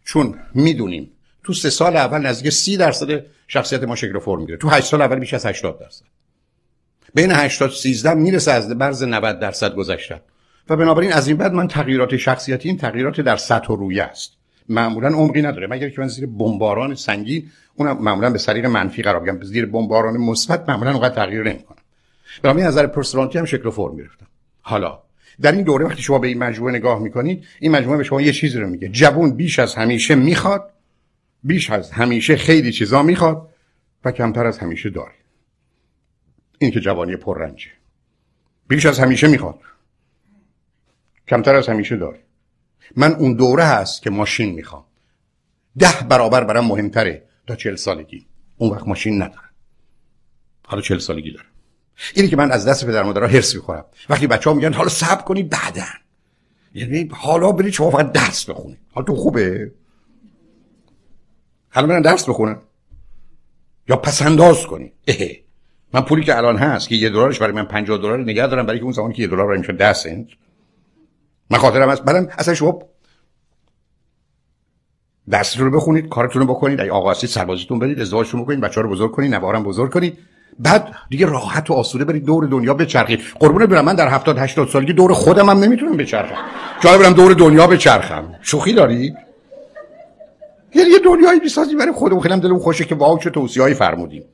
[0.04, 1.10] چون می‌دونیم
[1.44, 4.58] تو سه سال اول نزدیک سی درصد شخصیت ما شکل و فرم می‌گیره.
[4.58, 6.04] تو هشت سال اول بیش از 80 درصد.
[7.14, 10.20] بین 80 تا 13 می‌رسه از مرز 90 درصد گذشتن
[10.68, 14.32] و بنابراین از این بعد من تغییرات شخصیتی این تغییرات در سطح و رویه است.
[14.68, 15.66] معمولا عمقی نداره.
[15.66, 20.16] مگر که من زیر بمباران سنگین اونم معمولا به سریع منفی قرار بگیرم زیر بمباران
[20.16, 21.81] مثبت معمولا اونقدر تغییر نمی‌کنم
[22.42, 24.26] بنابراین از نظر پرسونالیتی هم شکل و فرم گرفتم.
[24.60, 25.02] حالا.
[25.40, 28.32] در این دوره وقتی شما به این مجموعه نگاه می‌کنید این مجموعه به شما یه
[28.32, 28.88] چیزی رو میگه.
[28.88, 30.70] جوون بیش از همیشه می‌خواد
[31.44, 33.48] بیش از همیشه خیلی چیزا می‌خواد
[34.04, 35.14] و کمتر از همیشه داره.
[36.58, 37.70] این که جوانی پررنجه.
[38.68, 39.60] بیش از همیشه می‌خواد.
[41.28, 42.20] کمتر از همیشه داره.
[42.96, 44.84] من اون دوره هست که ماشین می‌خوام.
[45.78, 48.26] ده برابر برام مهمتره تا چل سالگی.
[48.56, 49.48] اون وقت ماشین نداره
[50.66, 51.46] حالا چل سالگی داره.
[52.14, 53.84] اینی که من از دست پدر مادرها هرس می‌خورم.
[54.08, 55.84] وقتی بچه ها میگن حالا صبر کنی بعدا.
[56.74, 58.78] یعنی حالا برید شما فقط درس بخونید.
[58.92, 59.72] حالا تو خوبه؟
[61.70, 62.56] حالا برن درس بخونن؟
[63.88, 65.28] یا پسنداز کنی اه
[65.94, 68.78] من پولی که الان هست که یه دلارش برای من 50 دلار نگه دارم برای
[68.78, 70.26] که اون زمان که یه دلار برای میشه 10 سنت.
[71.50, 72.82] من خاطرم هست بعدم اصلا شما
[75.30, 78.90] درستون رو بخونید کارتون رو بکنید اگه آقا هستید سربازیتون برید ازدواجتون بکنید بچه‌ها رو
[78.90, 80.18] بزرگ کنید نوارم بزرگ کنید.
[80.58, 83.20] بعد دیگه راحت و آسوده برید دور دنیا بچرخید.
[83.40, 86.34] قربون برم من در 70 80 سالگی دور خودم هم نمی‌تونم بچرخم.
[86.82, 88.34] چرا برم دور دنیا بچرخم.
[88.42, 89.16] شوخی دارید
[90.74, 92.22] یعنی یه دنیایی بیسازی برای خودمون.
[92.22, 94.24] خیلی دلم خوشه که واو چه توصیه‌ای فرمودیم.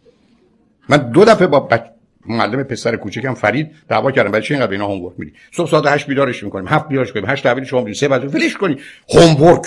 [0.88, 1.81] من دو دفعه با بچ...
[2.26, 4.31] معلم پسر کوچکم فرید دعوا کردم.
[4.31, 6.68] برای چی اینقدر اینا هومورک میدی؟ صبح ساعت 8 بیدارش می‌کنیم.
[6.68, 7.26] هفت بیدارش کنیم.
[7.26, 7.94] 8 تحویل شما میدی.
[7.94, 8.76] سه بعد ولش کنی.
[9.14, 9.62] هومورک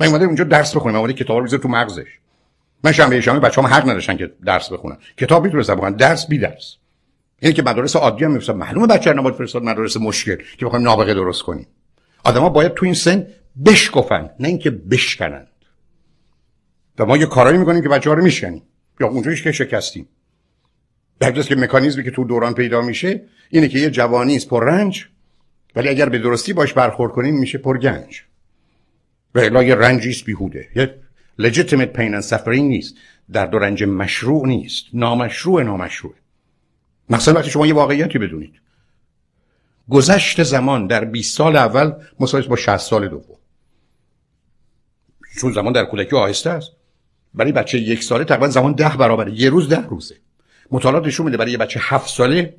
[0.00, 0.96] من اومدم اونجا درس بخونم.
[0.96, 2.08] اومدم کتابا رو تو مغزش.
[2.84, 4.96] من شنبه شنبه بچه‌ام حق نداشتن که درس بخونن.
[5.16, 5.96] کتاب می‌تونستن بخونن.
[5.96, 6.76] درس بی درس
[7.38, 11.14] اینه که مدارس عادی هم میفرستن معلومه بچه‌ها نباید فرستاد مدارس مشکل که بخوایم نابغه
[11.14, 11.66] درست کنیم.
[12.24, 13.26] آدما باید تو این سن
[13.64, 15.48] بشکفن نه اینکه بشکنند
[16.98, 18.62] و ما یه کارایی می‌کنیم که بچه‌ها رو میشکنیم.
[19.00, 20.08] یا اونجایش که شکستیم.
[21.20, 25.08] در که مکانیزمی که تو دوران پیدا میشه اینه که یه جوانی است پر رنج
[25.76, 28.22] ولی اگر به درستی باش برخورد کنیم میشه پر گنج.
[29.34, 30.68] و الا یه رنجی است بیهوده.
[30.76, 30.94] یه
[31.40, 32.94] legitimate pain and suffering نیست.
[33.32, 34.84] در دو رنج مشروع نیست.
[34.92, 36.14] نامشروع نامشروع.
[37.10, 38.60] مثلا وقتی شما یه واقعیتی بدونید.
[39.90, 43.38] گذشت زمان در 20 سال اول مساوی با 60 سال دوم.
[45.40, 46.70] چون زمان در کودکی آهسته است.
[47.34, 49.32] برای بچه یک ساله تقریبا زمان ده برابره.
[49.32, 50.16] یه روز ده روزه.
[50.70, 52.56] مطالعات نشون میده برای یه بچه هفت ساله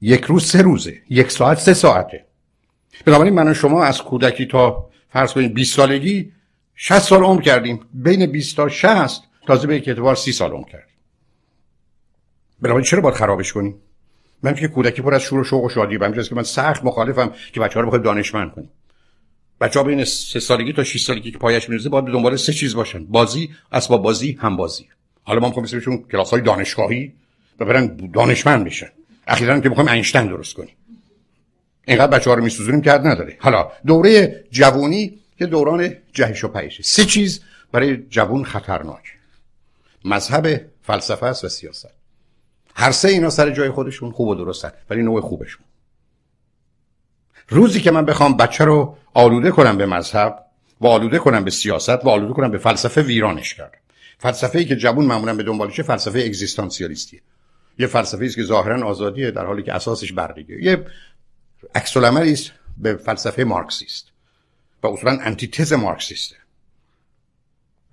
[0.00, 1.02] یک روز سه روزه.
[1.10, 2.26] یک ساعت سه ساعته.
[3.04, 6.32] بنابراین من شما از کودکی تا فرض کنید 20 سالگی
[6.76, 7.80] 60 سال عمر کردیم.
[7.94, 10.94] بین 20 تا 60 تازه به یک اعتبار 30 سال عمر کردیم.
[12.60, 13.74] بنابراین چرا باید خرابش کنیم؟
[14.42, 17.32] من که کودکی پر از شور و شوق و شادی بهم که من سخت مخالفم
[17.52, 18.70] که بچه‌ها رو بخوایم دانشمند کنیم
[19.60, 22.74] بچه‌ها بین 3 سالگی تا 6 سالگی که پایش می‌رسه باید به دنبال سه چیز
[22.74, 23.04] باشن.
[23.04, 24.88] بازی اسباب بازی هم بازی
[25.22, 27.12] حالا ما می‌خوایم بسیارشون کلاس‌های دانشگاهی
[27.60, 28.88] و برن دانشمند بشن.
[29.26, 30.74] اخیرا که می‌خوایم اینشتین درست کنیم.
[31.86, 33.36] اینقدر بچه‌ها رو می‌سوزونیم که نداره.
[33.40, 37.40] حالا دوره جوانی یه دوران جهش و پهشه سه چیز
[37.72, 39.12] برای جوون خطرناک.
[40.04, 41.90] مذهب فلسفه است و سیاست.
[42.74, 44.72] هر سه اینا سر جای خودشون خوب و درستن.
[44.90, 45.64] ولی نوع خوبشون.
[47.48, 50.46] روزی که من بخوام بچه رو آلوده کنم به مذهب
[50.80, 53.78] و آلوده کنم به سیاست و آلوده کنم به فلسفه ویرانش کردم
[54.18, 57.20] فلسفه ای که جوون معمولا به دنبالشه فلسفه اگزیستانسیالیستیه.
[57.78, 60.64] یه فلسفه است که ظاهرا آزادیه در حالی که اساسش برقیه.
[60.64, 60.86] یه
[61.74, 64.15] عکس است به فلسفه مارکسیست.
[64.82, 66.36] و اصولا انتیتز مارکسیسته.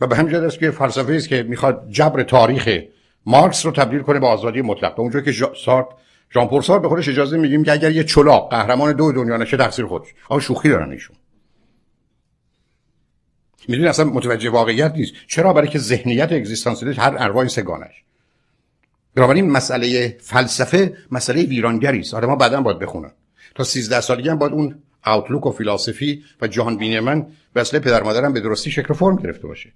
[0.01, 2.79] و به همین است که فلسفه است که می‌خواد جبر تاریخ
[3.25, 4.99] مارکس رو تبدیل کنه به آزادی مطلق.
[4.99, 5.31] اونجا که
[5.65, 5.85] سارت
[6.33, 9.57] ژان پل سارت به خودش اجازه میگیم که اگر یه چلاق قهرمان دو دنیا نشه
[9.57, 10.07] تقصیر خودش.
[10.29, 11.15] آ شوخی دارن ایشون.
[13.67, 15.13] می‌دونی اصلا متوجه واقعیت نیست.
[15.27, 18.03] چرا؟ برای که ذهنیت اگزیستانسیالیسم هر ارواح سگانش.
[19.15, 22.13] بنابراین مسئله فلسفه مسئله ویرانگری است.
[22.13, 23.11] آدم‌ها بعدا باید بخونن.
[23.55, 27.79] تا 13 سالگی هم باید اون اوتلوک و فلسفی و جهان بینی من به اصل
[27.79, 29.73] پدر مادرم به درستی شکل فرم گرفته باشه.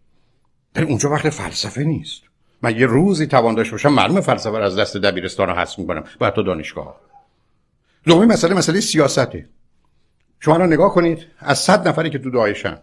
[0.75, 2.21] ولی اونجا وقت فلسفه نیست.
[2.61, 6.33] من یه روزی توان داشته باشم معلومه فلسفه از دست دبیرستان رو حذف می‌کنم بعد
[6.33, 7.01] تو دانشگاه
[8.05, 9.49] دومی مسئله مسئله سیاسته.
[10.39, 12.77] شما رو نگاه کنید از صد نفری که تو دایشن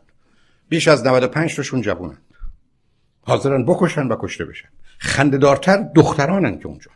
[0.68, 2.18] بیش از 95 تاشون جوونن
[3.22, 4.68] حاضرن بکشن و کشته بشن.
[4.98, 6.90] خندهدارتر دخترانن که اونجا.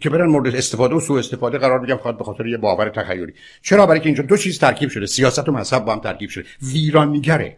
[0.00, 3.32] که برن مورد استفاده و سوء استفاده قرار بگم خواهد به خاطر یه باور تخیلی.
[3.62, 5.06] چرا؟ برای که اینجا دو چیز ترکیب شده.
[5.06, 6.44] سیاست و مذهب با هم ترکیب شده.
[6.62, 7.56] ویرانیگره.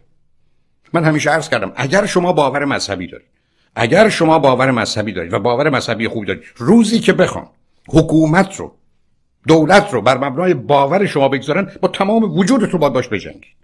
[0.93, 3.27] من همیشه عرض کردم اگر شما باور مذهبی دارید
[3.75, 7.47] اگر شما باور مذهبی دارید و باور مذهبی خوبی دارید روزی که بخوان
[7.89, 8.75] حکومت رو
[9.47, 13.55] دولت رو بر مبنای باور شما بگذارن با تمام وجودتون باید باش بجنگید.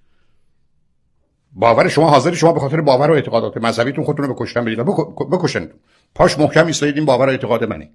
[1.54, 4.84] باور شما حاضر شما به خاطر باور و اعتقادات مذهبیتون خودتون رو بکشتن بدید و
[5.26, 5.70] بکشن
[6.16, 7.90] پاش محکم ایستادید این باور و اعتقاد منه.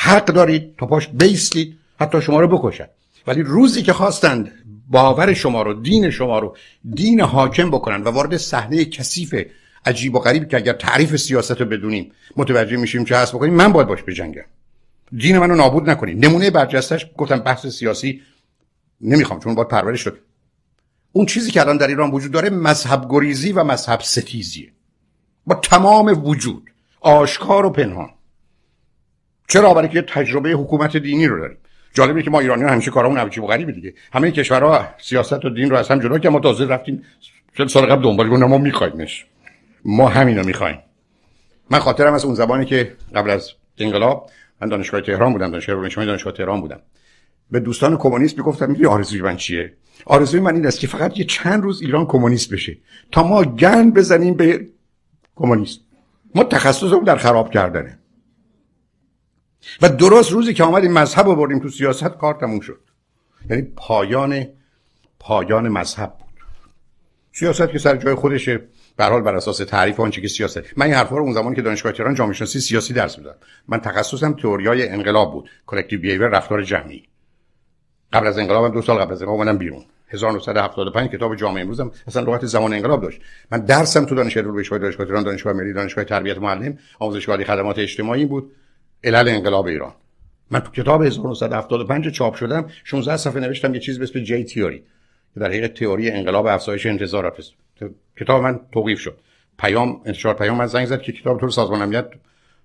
[0.00, 2.86] حق دارید تا پاش بیستید حتی شما رو بکشن.
[3.26, 4.52] ولی روزی که خواستند
[4.88, 6.56] باور شما رو دین شما رو
[6.94, 9.34] دین حاکم بکنن و وارد صحنه کثیف
[9.86, 13.72] عجیب و غریب که اگر تعریف سیاست رو بدونیم متوجه میشیم چه هست بکنیم من
[13.72, 14.44] باید باش بجنگم.
[15.16, 16.24] دین منو نابود نکنید.
[16.26, 18.22] نمونه برجستش گفتم بحث سیاسی
[19.00, 20.18] نمی‌خوام چون باید پرورش شد
[21.12, 24.72] اون چیزی که الان در ایران وجود داره مذهب گریزی و مذهب ستیزیه.
[25.46, 28.10] با تمام وجود آشکار و پنهان.
[29.48, 31.56] چرا؟ برای که تجربه حکومت دینی رو داریم.
[31.94, 33.94] جالبه که ما ایرانی ها همیشه کارمون عجیب و غریبه دیگه.
[34.12, 37.02] همه کشورها سیاست و دین رو از هم جدا که ما تازه رفتیم
[37.58, 39.26] چه سال قبل دنبال گفتم ما میخوایمش
[39.84, 40.78] ما همینو می‌خوایم
[41.70, 44.30] من خاطرم از اون زبانی که قبل از انقلاب
[44.60, 46.80] من دانشگاه تهران بودم دانشگاه دانشگاه تهران بودم.
[47.50, 49.72] به دوستان کمونیست می‌گفتم میگی آرزوی من چیه؟
[50.06, 52.76] آرزوی من این است که فقط یه چند روز ایران کمونیست بشه
[53.12, 54.66] تا ما گن بزنیم به
[55.36, 55.80] کمونیست.
[56.34, 57.97] ما تخصصمون در خراب کردنه.
[59.82, 62.80] و درست روزی که آمدیم مذهب رو بردیم تو سیاست کار تموم شد.
[63.50, 64.46] یعنی پایان
[65.18, 66.28] پایان مذهب بود.
[67.32, 68.60] سیاست که سر جای خودشه.
[68.96, 70.78] به حال بر اساس تعریف آنچه که سیاست.
[70.78, 73.38] من این حرفا رو اون زمانی که دانشگاه تهران جامعه شناسی سیاسی درس می‌دادم.
[73.68, 75.50] من تخصصم تئوریای انقلاب بود.
[75.66, 77.02] collective behavior رفتار جمعی.
[78.12, 79.84] قبل از انقلابم دو سال قبل از انقلاب اومدم بیرون.
[80.08, 83.20] 1975 کتاب جامعه امروزم اصلا لغت زمان انقلاب داشت.
[83.52, 88.26] من درسم تو دانشگاه علوم دانشگاه تهران دانشگاه ملی دانشگاه تربیت معلم آموزش خدمات اجتماعی
[88.26, 88.52] بود.
[89.04, 89.92] علل انقلاب ایران.
[90.50, 94.78] من تو کتاب 1975 چاپ شدم 16 صفحه نوشتم یه چیز به اسم J theory
[95.34, 97.52] که در حقیقت تئوری انقلاب افزایش انتظارات است.
[98.20, 99.18] کتاب من توقیف شد.
[99.58, 102.06] پیام انتشار پیام من زنگ زد که کتاب تو سازمان امنیت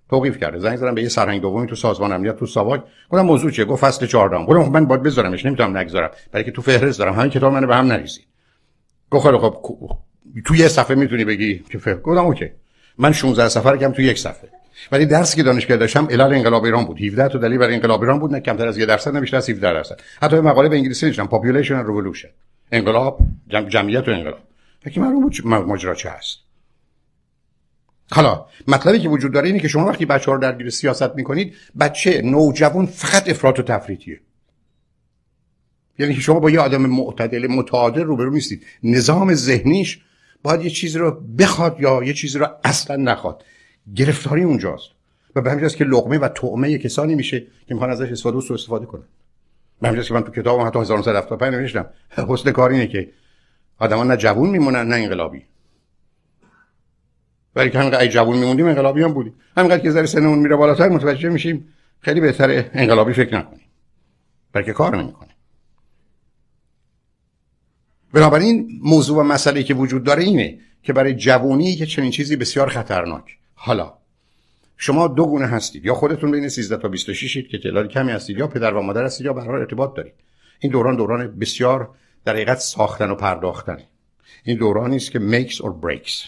[0.09, 0.59] توقیف کرده.
[0.59, 2.83] زنگ زدم به یه سرهنگ دومی تو سازمان امنیت تو ساواک.
[3.09, 6.11] گفتم موضوع چیه؟ گفت فصل 14 گفتم خب من باید بذارمش نمی‌تونم نگذارم.
[6.31, 7.13] برای که تو فهرست دارم.
[7.13, 8.25] همین کتاب منو به هم نریزید.
[9.09, 9.97] گفت خب
[10.45, 11.93] تو یه صفحه می‌تونی بگی که فهم.
[11.93, 12.49] گفتم okay.
[12.97, 14.49] من 16 سفر کردم تو یک صفحه.
[14.91, 17.01] ولی درسی که دانشگاه داشتم علل انقلاب ایران بود.
[17.01, 19.49] 17 تا دلیل برای انقلاب ایران بود نه کمتر از 1 درصد نه بیشتر از
[19.49, 19.99] 17 درصد.
[20.21, 22.29] حتی مقاله به انگلیسی نوشتم population revolution
[22.71, 23.69] انقلاب جم...
[23.69, 24.39] جمعیت و انقلاب.
[24.83, 26.37] فکر معلوم بود ماجرا چه هست.
[28.11, 31.55] حالا مطلبی که وجود داره اینه که شما وقتی بچه ها رو درگیر سیاست می‌کنید
[31.79, 34.19] بچه نوجوان فقط افراط و تفریطیه.
[35.99, 38.65] یعنی شما با یه آدم معتدل متعادل روبرو نیستید.
[38.83, 39.99] نظام ذهنیش
[40.43, 43.43] باید یه چیزی رو بخواد یا یه چیزی رو اصلا نخواد.
[43.95, 44.89] گرفتاری اونجاست.
[45.35, 48.85] و به همین که لقمه و طعمه کسانی میشه که می‌خوان ازش استفاده سو استفاده
[48.85, 49.03] کنن.
[49.81, 51.85] به همین که من تو کتابم حتی 1975 نوشتم.
[52.29, 53.09] حسن کار اینه که
[53.77, 55.41] آدما نه جوون میمونن نه انقلابی.
[57.55, 59.33] ولی که همینقدر جوون میموندیم انقلابی هم بودیم.
[59.57, 63.65] همینقدر که ذره سنمون میره بالاتر متوجه میشیم خیلی بهتره انقلابی فکر نکنیم.
[64.53, 65.29] بلکه کار نمی‌کنه
[68.13, 72.69] بنابراین موضوع و مسئله که وجود داره اینه که برای جوونی که چنین چیزی بسیار
[72.69, 73.37] خطرناک.
[73.65, 73.93] حالا
[74.77, 78.47] شما دو گونه هستید یا خودتون بین 13 تا 26 که تعداد کمی هستید یا
[78.47, 80.13] پدر و مادر هستید یا به ارتباط دارید.
[80.59, 81.89] این دوران دوران بسیار
[82.25, 83.77] در حقیقت ساختن و پرداختن
[84.43, 86.27] این دورانی است که makes or breaks.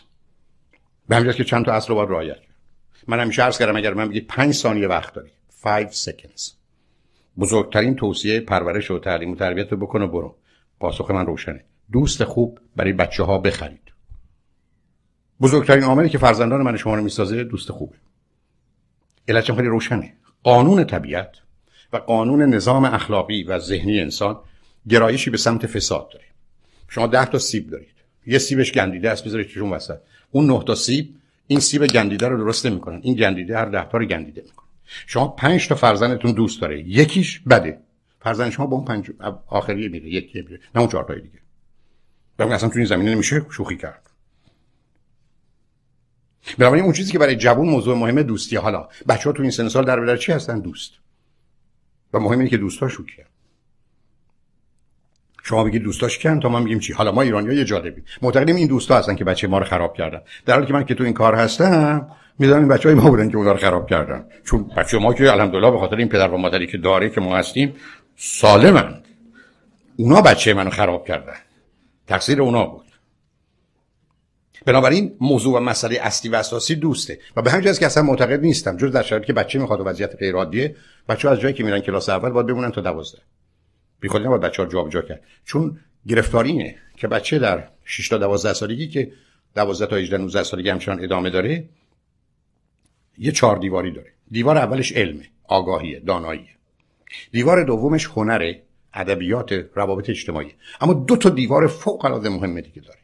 [1.10, 2.38] به همین که چند تا اصل رو باید رعایت
[3.08, 5.32] من همیشه عرض کردم اگر من بگید 5 ثانیه وقت داری
[5.64, 6.52] 5 seconds.
[7.40, 10.36] بزرگترین توصیه پرورش و تعلیم و تربیت رو بکن برو.
[10.80, 11.64] پاسخ من روشنه.
[11.92, 13.85] دوست خوب برای بچه ها بخرید.
[15.42, 17.96] بزرگترین عاملی که فرزندان من شما رو می‌سازه دوست خوبه.
[19.28, 20.14] علتش خیلی روشنه.
[20.44, 21.36] قانون طبیعت
[21.94, 24.40] و قانون نظام اخلاقی و ذهنی انسان
[24.90, 26.26] گرایشی به سمت فساد داره.
[26.88, 27.96] شما ده تا سیب دارید.
[28.28, 29.98] یه سیبش گندیده است بذارید توشون وسط.
[30.32, 31.16] اون نه تا سیب
[31.48, 33.00] این سیب گندیده رو درست نمی‌کنن.
[33.04, 34.68] این گندیده هر ده تا رو گندیده می‌کنه.
[35.08, 36.90] شما پنج تا فرزندتون دوست داره.
[36.90, 37.80] یکیش بده.
[38.20, 39.12] فرزند شما با اون پنج
[39.48, 41.40] آخری میره یکی میره نه اون چهار دیگه.
[42.40, 44.05] بگم اصلا تو این زمینه نمیشه شوخی کرد.
[46.58, 48.56] بنابراین اون چیزی که برای جوون موضوع مهمه دوستی.
[48.56, 50.92] حالا بچه ها تو این سن سال در بدر چی هستن؟ دوست.
[52.14, 53.26] و مهم اینه که دوستاشو کیه
[55.44, 58.56] شما بگید دوستاش کن تا ما میگیم چی؟ حالا ما ایرانی ها یه جالبی معتقدیم
[58.56, 60.22] این دوستا هستن که بچه ما رو خراب کردن.
[60.46, 62.08] در حالی که من که تو این کار هستم
[62.40, 64.26] می‌دونم این بچه های ما بودن که اونا رو خراب کردن.
[64.44, 67.38] چون بچه ما که الحمدلله به خاطر این پدر و مادری که داره که ما
[67.38, 67.76] هستیم
[68.16, 69.02] سالمن
[69.98, 71.38] اونا بچه منو خراب کردن.
[72.08, 72.85] تقصیر اونا بود.
[74.66, 78.78] بنابراین موضوع و مسئله اصلی و اساسی دوسته و به همین که اصلا معتقد نیستم
[78.78, 80.76] جز در شرایطی که بچه می‌خواد و وضعیت غیر عادیه
[81.10, 83.18] بچه از جایی که میرن کلاس اول باید بمونن تا 12
[84.00, 85.22] بی خودی نباید بچه ها جابجا کرد.
[85.46, 89.12] چون گرفتاری اینه که بچه در 6 تا 12 سالگی که
[89.56, 91.66] 12 تا 18 19 سالگی همچنان ادامه داره
[93.18, 94.12] یه چهار دیواری داره.
[94.32, 96.56] دیوار اولش علمه آگاهیه داناییه
[97.32, 98.62] دیوار دومش هنره
[98.94, 100.52] ادبیات روابط اجتماعی.
[100.82, 103.00] اما دو تا دیوار فوق العاده مهمه دیگه داره.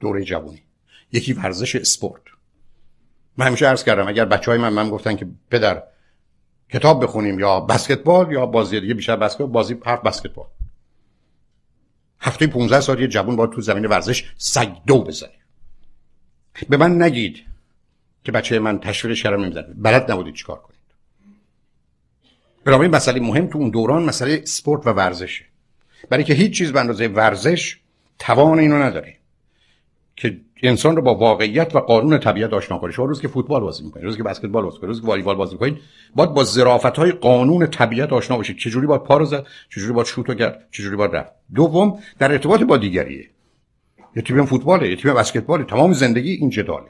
[0.00, 0.62] دوره جوانی.
[1.12, 2.22] یکی ورزش اسپورت.
[3.36, 5.82] من همیشه عرض کردم اگر بچه های من من گفتن که پدر
[6.72, 10.46] کتاب بخونیم یا بسکتبال یا بازی دیگه بیشتر بسکتبال بازی حرف بسکتبال.
[12.20, 15.30] هفته 15 سال یه جوون باید تو زمین ورزش سگ دو بزنه.
[16.68, 17.42] به من نگید
[18.24, 19.74] که بچه من تشویق شرم نمی‌زنه.
[19.74, 20.76] بلد نبودید چیکار کنید.
[22.66, 25.44] این مسئله مهم تو اون دوران مسئله سپورت و ورزشه.
[26.10, 27.78] برای که هیچ چیز به اندازه ورزش
[28.18, 29.16] توان اینو نداره
[30.16, 33.84] که انسان رو با واقعیت و قانون طبیعت آشنا کنه شما روز که فوتبال بازی
[33.84, 35.78] می‌کنید روز که بسکتبال بازی می‌کنید روز که والیبال بازی می‌کنید
[36.14, 40.06] باید با ظرافت های قانون طبیعت آشنا باشید چجوری باید پا رو زد چجوری باید
[40.06, 41.32] شوت کرد چجوری باید رفت.
[41.54, 43.30] دوم در ارتباط با دیگریه.
[44.16, 46.88] یه تیم فوتباله یه تیم بسکتبال تمام زندگی این جداله.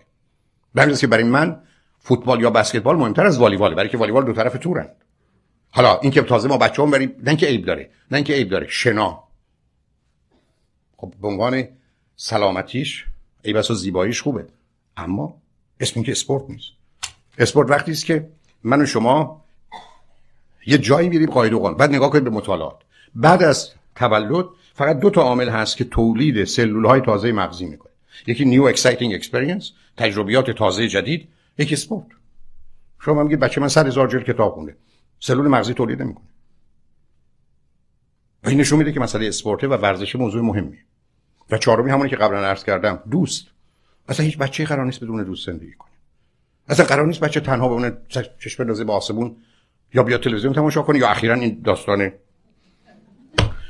[0.74, 1.61] به که برای من
[1.98, 4.88] فوتبال یا بسکتبال مهمتر از والیباله برای که والیبال دو طرف تورن.
[5.70, 8.66] حالا این که تازه ما بچه‌ها بریم نه که عیب داره نه که عیب داره
[8.68, 9.24] شنا.
[10.96, 11.64] خب به عنوان
[12.16, 13.05] سلامتیش
[13.46, 14.46] ای بسا زیباییش خوبه.
[14.96, 15.35] اما
[15.80, 16.68] اسم که اسپورت نیست.
[17.38, 18.28] اسپورت وقتی است که
[18.64, 19.44] من و شما
[20.66, 22.76] یه جایی میریم و بعد نگاه کنید به مطالعات.
[23.14, 27.92] بعد از تولد فقط دو تا عامل هست که تولید سلول های تازه مغزی می‌کنه.
[28.26, 31.28] یکی new exciting experience تجربیات تازه جدید.
[31.59, 32.06] یکی اسپورت.
[33.00, 34.76] شما میگید بچه من صد هزار جلد کتاب خونده.
[35.20, 36.26] سلول مغزی تولید نمی‌کنه.
[38.44, 40.85] و این نشون میده که مسئله اسپورته و ورزش موضوع مهمیه.
[41.50, 43.46] و چهارمی همونی که قبلا عرض کردم دوست.
[44.09, 45.90] اصلا هیچ بچه قرار نیست بدون دوست زندگی کنه.
[46.68, 47.92] اصلا قرار نیست بچه تنها بمونه
[48.38, 49.37] چشم بندازه به آسمون
[49.94, 52.12] یا بیا تلویزیون تماشا کنه یا اخیرا این داستانه.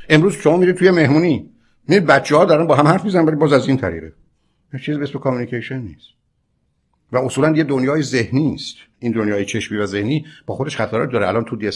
[0.09, 1.49] امروز شما میرید توی مهمونی.
[1.87, 4.13] میرید بچه ها دارن با هم حرف می‌زنن ولی باز از این طریقه.
[4.85, 6.07] چیز به کامیکیشن نیست.
[7.11, 8.75] و اصولا یه دنیای ذهنی است.
[8.99, 11.27] این دنیای چشمی و ذهنی با خودش خطرات داره.
[11.27, 11.69] الان تو دی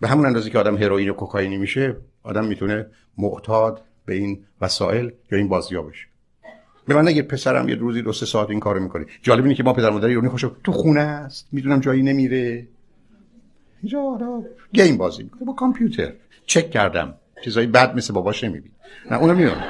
[0.00, 2.86] به همون اندازه که آدم هروئین و کوکائینی میشه آدم می‌تونه
[3.18, 6.06] معتاد به این وسایل یا این بازیا بشه
[6.88, 9.06] به من نگید پسرم یه روزی دو سه ساعت این کارو می‌کنه.
[9.22, 11.48] جالب اینه که ما پدر مادر ایرانی خوشو تو خونه است.
[11.52, 12.66] می‌دونم جایی نمیره.
[13.82, 14.18] اینجا
[14.72, 16.12] گیم بازی می‌کنه با کامپیوتر.
[16.46, 17.14] چک کردم.
[17.44, 18.72] چیزایی بد مثل باباش نمیبین
[19.10, 19.64] نه اونم می‌دونم.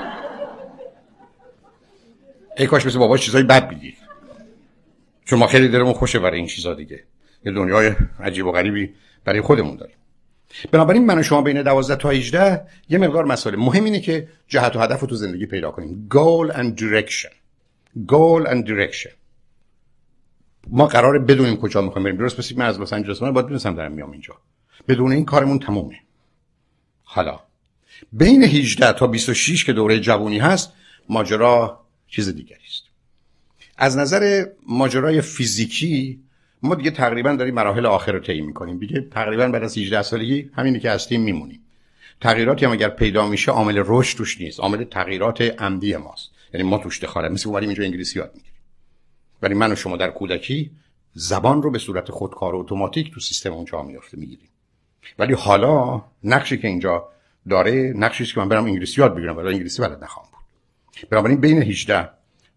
[2.59, 3.97] ای کاش مثل باباش چیزایی بد می‌دید
[5.25, 7.05] چون ما خیلی دلمون خوشه برای این چیزا دیگه.
[7.45, 8.95] یه دنیای عجیب و غریبی
[9.25, 9.97] برای خودمون داریم.
[10.73, 13.57] بنابراین من و شما بین 12 تا 18 یه مقدار مسئله.
[13.57, 16.09] مهم اینه که جهت و هدف رو تو زندگی پیدا کنیم.
[16.15, 17.33] Goal and direction.
[18.07, 19.11] Goal and direction.
[20.69, 22.17] ما قراره بدونیم کجا می‌خوایم بریم.
[22.17, 24.35] درست پس من از لس آنجلس باید بدونم دارم میام اینجا.
[24.89, 26.01] بدون این کارمون تمومه.
[27.03, 27.41] حالا
[28.13, 30.73] بین 18 تا 26 که دوره جوانی هست
[31.09, 32.83] ماجرا چیز دیگری است.
[33.77, 36.21] از نظر ماجرای فیزیکی
[36.65, 38.79] ما دیگه تقریبا داریم مراحل آخر رو طی می‌کنیم.
[38.79, 41.61] دیگه تقریبا بعد از 18 سالگی همینی که هستیم میمونیم.
[42.21, 44.61] تغییراتی هم اگر پیدا میشه عامل رشد توش نیست.
[44.61, 46.31] عامل تغییرات عمدی ماست.
[46.55, 48.55] یعنی ما توش دخالت مثل اومدیم اینجا انگلیسی یاد می‌گیریم.
[49.43, 50.71] ولی من و شما در کودکی
[51.15, 54.49] زبان رو به صورت خودکار اتوماتیک تو سیستم اونجا میافته می‌گیریم.
[55.19, 57.09] ولی حالا نقشی که اینجا
[57.49, 59.37] داره نقشی که من برم انگلیسی یاد بگیرم.
[59.37, 61.11] ولی انگلیسی بلد نخوام بود.
[61.11, 62.09] بنابراین بین 18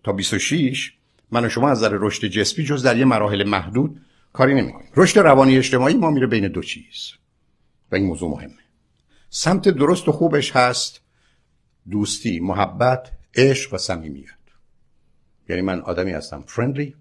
[0.04, 0.94] تا 26
[1.32, 4.02] من و شما از نظر رشد جسمی جز در یه مراحل محدود
[4.34, 4.90] کاری نمی‌کنیم.
[4.96, 7.12] رشد روانی اجتماعی ما میره بین دو چیز.
[7.92, 8.54] و این موضوع مهمه.
[9.30, 11.02] سمت درست و خوبش هست
[11.90, 14.28] دوستی محبت عشق و صمیمیت.
[15.50, 16.96] یعنی من آدمی هستم فرندلی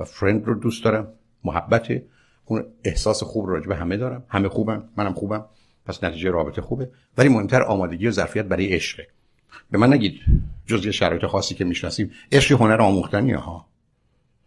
[0.00, 1.12] و فرند رو دوست دارم
[1.44, 2.02] محبت
[2.44, 4.24] اون احساس خوب رو به همه دارم.
[4.28, 5.44] همه خوبم منم خوبم
[5.86, 6.90] پس نتیجه رابطه خوبه.
[7.18, 9.08] ولی مهمتر آمادگی و ظرفیت برای عشقه.
[9.70, 10.20] به من نگید
[10.66, 12.10] جز شرایط خاصی که می‌شناسیم.
[12.32, 13.67] عشق هنر آموختنی ها.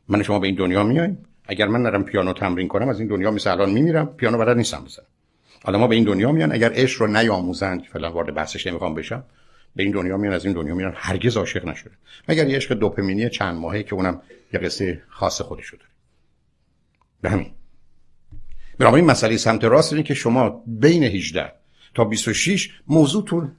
[0.08, 1.18] من شما به این دنیا میایم.
[1.46, 4.86] اگر من نرم پیانو تمرین کنم از این دنیا مثل الان میمیرم پیانو بلد نیستم
[4.86, 5.06] بزنم.
[5.68, 9.24] ما به این دنیا میان اگر عشق رو نیاموزند فعلا وارد بحثش نمی‌خوام بشم
[9.76, 11.92] به این دنیا میان از این دنیا میان هرگز عاشق نشده.
[12.30, 14.22] مگر یه عشق دوپامینی چند ماهه که اونم
[14.54, 15.90] یه قصه خاص خودشو داره.
[17.22, 17.52] به همین.
[18.80, 21.52] این مسئله سمت راست اینه که شما بین 18
[21.94, 23.52] تا 26 موضوعتون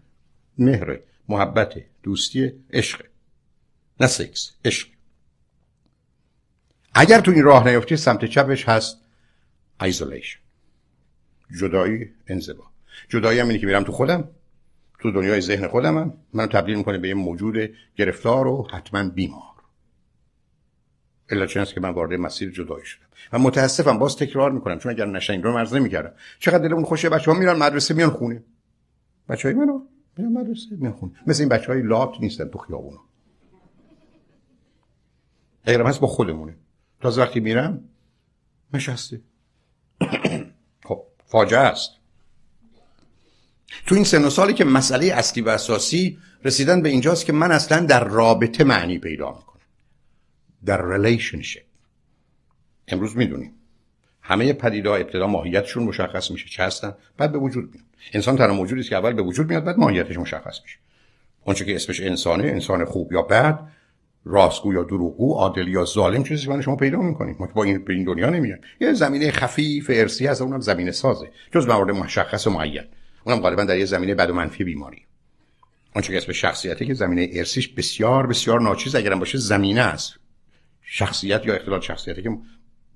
[0.58, 3.04] مهر محبت دوستی عشق.
[4.00, 4.88] نه سکس عشق.
[6.94, 9.00] اگر تو این راه نیفتی سمت چپش هست
[9.80, 10.38] isolation
[11.60, 12.64] جدایی انزوا.
[13.08, 14.28] جدایی هم اینه که میرم تو خودم.
[14.98, 19.42] تو دنیای ذهن خودم هم منو تبدیل می‌کنه به یه موجود گرفتار و حتما بیمار.
[21.30, 23.06] هست که من وارد مسیر جدایی شدم.
[23.32, 26.12] و متاسفم باز تکرار می‌کنم چون اگر نشنگ رو مرز نمی‌کردم.
[26.38, 28.42] چقدر دلمون خوشه بچه ها میرن مدرسه میان خونه.
[29.28, 29.80] بچه های منو
[30.16, 31.12] میرن مدرسه میان خونه.
[31.26, 33.00] مثل این بچه های لات نیستن تو خیابونا.
[35.66, 36.54] غیرم هست با خودمونه.
[37.02, 37.84] تازه وقتی میرم
[38.74, 39.20] نشسته.
[40.86, 41.90] خب فاجعه است.
[43.86, 47.52] تو این سن و سالی که مسئله اصلی و اساسی رسیدن به اینجاست که من
[47.52, 49.60] اصلا در رابطه معنی پیدا می‌کنم.
[50.64, 51.62] در relationship
[52.88, 53.54] امروز می‌دونیم.
[54.20, 57.86] همه پدیده‌ها ابتدا ماهیتشون مشخص میشه چه هستن بعد به وجود میاد.
[58.12, 60.78] انسان تنها موجودی است که اول به وجود میاد بعد ماهیتش مشخص میشه.
[61.44, 63.68] اونچه که اسمش انسانه انسان خوب یا بد
[64.24, 67.36] راستگو یا دروغگو عادل یا ظالم چیزی من شما پیدا می‌کنیم.
[67.40, 68.58] ما که با این به این دنیا نمیایم.
[68.80, 71.30] یه زمینه خفیف ارسی از اونم زمینه سازه.
[71.52, 72.84] جز موارد مشخص و معین.
[73.24, 75.02] اونم غالبا در یه زمینه بد و منفی بیماری.
[75.94, 80.14] آنچه که اسم شخصیتی که زمینه ارسیش بسیار بسیار ناچیز اگرم باشه زمینه است.
[80.82, 82.30] شخصیت یا اختلال شخصیتی که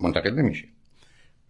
[0.01, 0.65] منتقل نمیشه.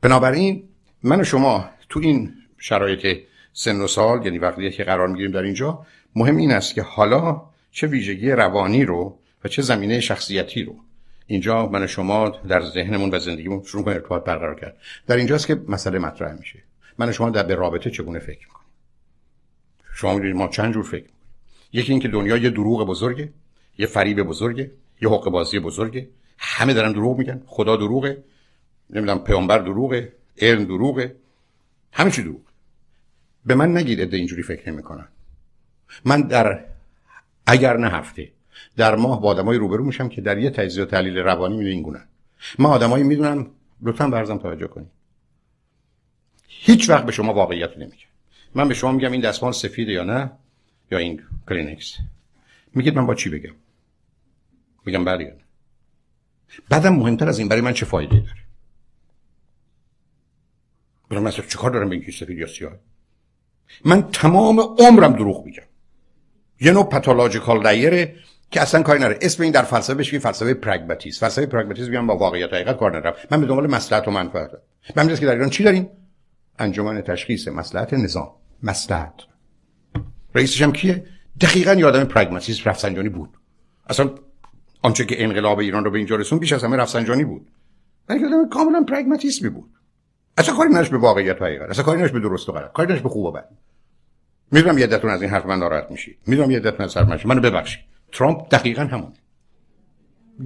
[0.02, 0.68] بنابراین
[1.02, 3.18] من و شما تو این شرایط
[3.52, 7.42] سن و سال یعنی وقتی که قرار می‌گیریم در اینجا مهم این است که حالا
[7.70, 9.18] چه ویژگی روانی رو
[9.48, 10.76] چه زمینه شخصیتی رو.
[11.26, 14.76] اینجا من و شما در ذهنمون و زندگیمون شروع کنیم ارتباط برقرار کرد.
[15.06, 16.58] در اینجاست که مسئله مطرح میشه.
[16.98, 18.66] من و شما در به رابطه چگونه فکر می‌کنیم؟
[19.94, 21.16] شما می‌دونید ما چند جور فکر می‌کنیم.
[21.72, 23.32] یکی اینکه دنیا یه دروغ بزرگه
[23.78, 24.70] یه فریب بزرگه
[25.02, 26.08] یه حق بازی بزرگه.
[26.38, 27.42] همه دارن دروغ میگن.
[27.46, 28.24] خدا دروغه.
[28.90, 30.12] نمی‌دونم پیامبر دروغه.
[30.38, 31.16] علم دروغه.
[31.92, 32.40] همه چی دروغ
[33.46, 35.08] به من نگید اینجوری فکر نمی‌کنن.
[36.04, 36.64] من در
[37.46, 38.28] اگر نه هفته
[38.76, 41.98] در ماه با آدمای روبرو میشم که در یه تجزیه و تحلیل روانی میده این
[42.58, 43.50] من آدمایی می‌دونم
[43.82, 44.90] لطفا برزم توجه کنید.
[46.48, 48.06] هیچ وقت به شما واقعیت نمیگه
[48.54, 50.30] من به شما میگم این دستمال سفیده یا نه
[50.90, 51.96] یا این کلینکس.
[52.74, 53.54] میگید من با چی بگم؟
[54.84, 55.36] میگم بله
[56.68, 58.46] بعدم مهمتر از این برای من چه فایده داره؟
[61.10, 62.72] برای مثلا چه کار دارم اینکه سفید یا سیاه؟
[63.84, 65.62] من تمام عمرم دروغ میگم.
[66.60, 68.16] یه نوع پاتولوژیکال لایره
[68.50, 71.26] که اصلا کاری نره اسم این در فلسفه بشه فلسفه پرگماتیسم.
[71.26, 73.16] فلسفه پرگماتیسم میگم با واقعیت حقیقت کار ندارم.
[73.30, 74.50] من به دنبال مصلحت و منفعت
[74.96, 75.88] من که در ایران چی داریم؟
[76.58, 78.28] انجمن تشخیص مصلحت نظام.
[78.62, 79.14] مصلحت.
[80.34, 81.06] رئیسش هم کیه؟
[81.40, 83.30] دقیقا یادم پرگماتیسم رفسنجانی بود.
[83.88, 84.10] اصلا
[84.82, 87.50] آنچه که انقلاب ایران رو به اینجا رسون بیش از همه رفسنجانی بود.
[88.08, 88.20] ولی
[88.50, 89.70] کاملا پرگماتیسمی بود.
[90.38, 92.72] اصلا کاری نش به واقعیت و اصلا کاری نش به درست و غلط.
[92.72, 93.48] کاری نش به خوب و بد.
[94.52, 96.18] می‌دونم یه دتون از این حرف من ناراحت میشید.
[96.26, 97.84] می‌دونم یه دتون از سر من منو ببخشید.
[98.16, 99.12] ترامپ دقیقا همونه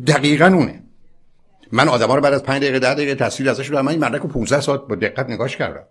[0.07, 0.83] دقیقا اونه.
[1.73, 4.23] من آدما رو بعد از 5 دقیقه 10 دقیقه تصویر ازش رو من این مدرک
[4.23, 5.85] 15 ساعت با دقت نگاش کردم.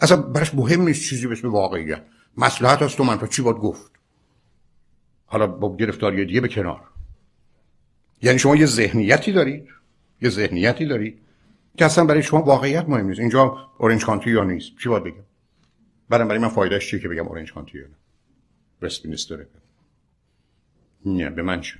[0.00, 2.02] اصلا براش مهم نیست چیزی به اسم واقعیت.
[2.36, 3.90] مصلحت است تو من چی باید گفت.
[5.26, 6.80] حالا با گرفتاری دیگه به کنار.
[8.22, 9.68] یعنی شما یه ذهنیتی دارید.
[10.22, 11.18] یه ذهنیتی دارید
[11.78, 13.20] که اصلا برای شما واقعیت مهم نیست.
[13.20, 15.24] اینجا اورنج کانتی یا نیست؟ چی باید بگم؟
[16.08, 17.96] بعدم برای من فایدهش چیه که بگم اورنج کانتی یا نه؟
[21.06, 21.74] نه به من چه؟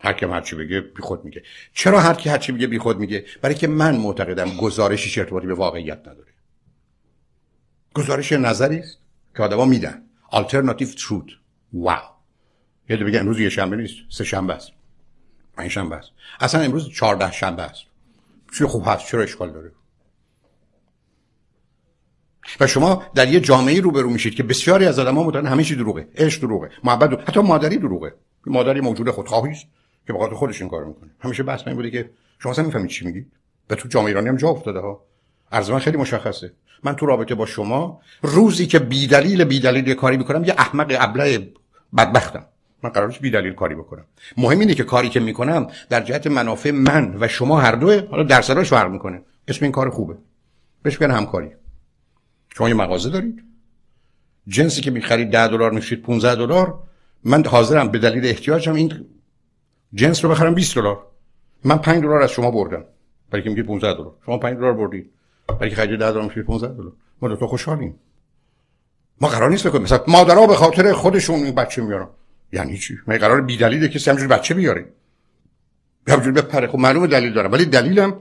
[0.00, 1.42] هر کی هر چی بگه بی خود میگه.
[1.72, 5.46] چرا هر کی هر چی بگه بی خود میگه؟ برای که من معتقدم گزارشی ارتباطی
[5.46, 6.32] به واقعیت نداره.
[7.94, 8.98] گزارش نظری است
[9.36, 10.02] که آدما میدن.
[10.32, 11.32] Alternative truth.
[11.72, 12.02] واو
[12.88, 14.70] یه بگه امروز یه شنبه نیست سه شنبه است.
[15.56, 16.10] پنج شنبه است.
[16.40, 17.84] اصلا امروز چهارده شنبه است.
[18.58, 19.72] چی خوب هست چرا اشکال داره؟
[22.60, 26.08] و شما در یه جامعه روبرو میشید که بسیاری از آدم‌ها مدرن همه چی دروغه
[26.16, 27.24] عشق دروغه محبت دروغه.
[27.28, 28.14] حتی مادری دروغه.
[28.46, 29.66] مادری موجود خودخواهی است
[30.06, 31.10] که به خودش این کار می‌کنه.
[31.20, 33.26] همیشه بحث این بوده که شما اصلا می‌فهمید چی میگی؟
[33.70, 35.04] و تو جامعه ایرانی هم جا افتاده ها.
[35.52, 36.52] عرض من خیلی مشخصه.
[36.82, 40.96] من تو رابطه با شما روزی که بی دلیل بی دلیل کاری می‌کنم یه احمق
[41.00, 41.52] ابله
[41.96, 42.46] بدبختم.
[42.82, 44.04] من قرارش بی دلیل کاری بکنم.
[44.36, 48.22] مهم اینه که کاری که می‌کنم در جهت منافع من و شما هر دوه حالا
[48.22, 49.22] درصدش فرق می‌کنه.
[49.48, 50.14] اسم این کار خوبه.
[50.82, 51.50] بهش بگن همکاری.
[52.56, 53.44] شما یه مغازه دارید.
[54.48, 56.78] جنسی که می‌خرید 10 دلار میشید 15 دلار.
[57.24, 59.06] من حاضرم به دلیل احتیاجم این
[59.94, 61.06] جنس رو بخرم 20 دلار.
[61.64, 62.84] من 5 دلار از شما بردم.
[63.30, 64.14] برای که میگید 15 دلار.
[64.26, 65.10] شما 5 دلار بردید.
[65.48, 66.92] برای که خرید 10 دلار میشید 15 دلار.
[67.22, 67.94] ما دو تا خوشحالیم.
[69.20, 69.82] ما قرار نیست بکنیم.
[69.82, 72.08] مثلا مادرها به خاطر خودشون این بچه میارن.
[72.52, 74.92] یعنی چی؟ من قرار بی دلیل کسی همجوری بچه بیاره.
[76.08, 76.66] همجوری بپره.
[76.66, 77.52] خب معلومه دلیل دارم.
[77.52, 78.16] ولی دلیلم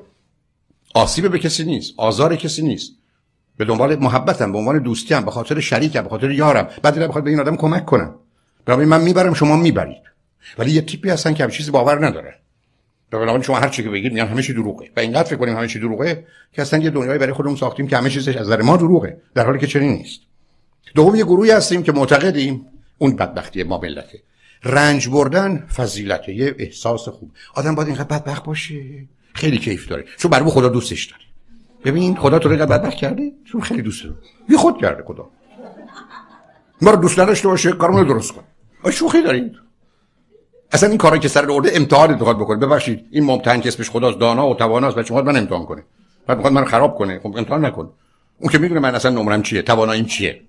[0.95, 1.93] آسیب به کسی نیست.
[1.97, 3.02] آزار کسی نیست.
[3.57, 6.67] به دنبال محبتم به عنوان دوستیم به خاطر شریکم به خاطر یارم.
[6.81, 8.15] بعد بخواد به این آدم کمک کنم
[8.65, 10.03] برای من می‌برم شما می‌برید.
[10.57, 12.35] ولی یه تیپی هستن که چیزی باور نداره.
[13.11, 14.89] بنابراین شما هر چی که بگید میگن همه چی دروغه.
[14.97, 17.97] و اینقدر فکر کنیم همه چی دروغه که اصلا یه دنیایی برای خودمون ساختیم که
[17.97, 20.19] همه چیزش از نظر ما دروغه در حالی که چنین نیست.
[20.95, 22.65] دوم یه گروهی هستیم که معتقدیم
[22.97, 24.19] اون بدبختی ما ملته.
[24.63, 27.31] رنج بردن فضیلته یه احساس خوب.
[27.53, 28.83] آدم باید اینقدر بدبخت باشه.
[29.33, 30.05] خیلی کیف داره.
[30.17, 31.23] چون برای خدا دوستش داره.
[31.85, 34.15] ببین خدا تو رو اینقدر بدبخت کرده؟ چون خیلی دوست داره
[34.49, 35.29] بی خود کرده خدا.
[36.81, 38.43] ما رو دوست نداشته باشه کارمون درست کن
[38.83, 39.51] آ شوخی دارید.
[40.71, 42.57] اصلا این کاری که سر ارده امتحان انتخاب بکنه.
[42.57, 45.83] ببخشید این ممتحن که اسمش خداست دانا و تواناست شما من امتحان کنه.
[46.27, 47.19] بعد می‌خواد من خراب کنه.
[47.19, 47.89] خب امتحان نکن.
[48.39, 50.41] اون که می‌دونه من اصلا نمرم چیه تواناییم چیه.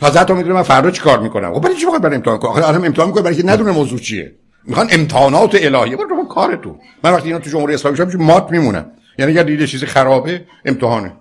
[0.00, 1.54] تازه تو می‌دونه من فردا چی کار می‌کنم.
[1.54, 4.34] خب برای چی می‌خواد امتحان کنه؟ آخه آدم امتحان می‌کنه برای که ندونه موضوع چیه.
[4.64, 5.96] می‌خوان امتحانات الهی.
[5.96, 8.90] برو کارتون من وقتی اینا تو جمهوری اسلامی شدم مات میمونم.
[9.18, 11.12] یعنی اگر دیده چیزی خرابه امتحانه.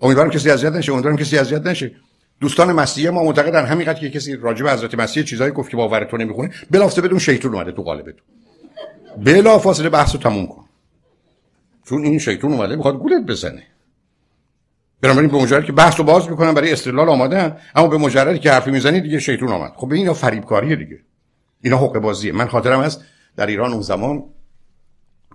[0.00, 1.94] امیدوارم کسی اذیت نشه امیدوارم کسی اذیت نشه.
[2.40, 6.04] دوستان مسیحی ما معتقدن همینقدر که کسی راجع به حضرت مسیح چیزایی گفت که باور
[6.04, 8.22] تو نمی‌خونه بلافاصله بدون شیطان اومده تو قالبتون
[9.24, 10.64] بلافاصله بحثو تموم کن.
[11.88, 13.62] چون این شیطان اومده می‌خواد گولت بزنه.
[15.00, 18.70] بنابراین به مجردی که بحث باز می‌کنن برای استدلال آماده اما به مجردی که حرفی
[18.70, 19.72] می‌زنی دیگه شیطون آمد.
[19.76, 21.00] خب اینا فریبکاریه دیگه.
[21.62, 22.32] اینا حق بازیه.
[22.32, 23.04] من خاطرم هست
[23.36, 24.24] در ایران اون زمان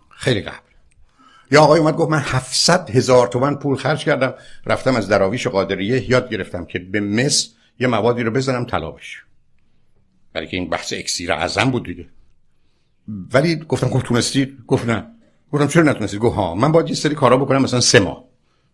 [0.09, 0.74] خیلی قبل.
[1.51, 4.33] یا آقای اومد گفت من 700 هزار تومن پول خرج کردم
[4.65, 9.17] رفتم از دراویش قادریه یاد گرفتم که به مس یه موادی رو بزنم طلا بشه.
[10.33, 12.05] برای که این بحث اکسیر اعظم بود دیگه.
[13.33, 15.07] ولی گفتم گفت تونستی؟ گفت نه.
[15.51, 18.23] گفتم چرا نتونستی؟ گفت ها من باید یه سری کارا بکنم مثلا سه ماه.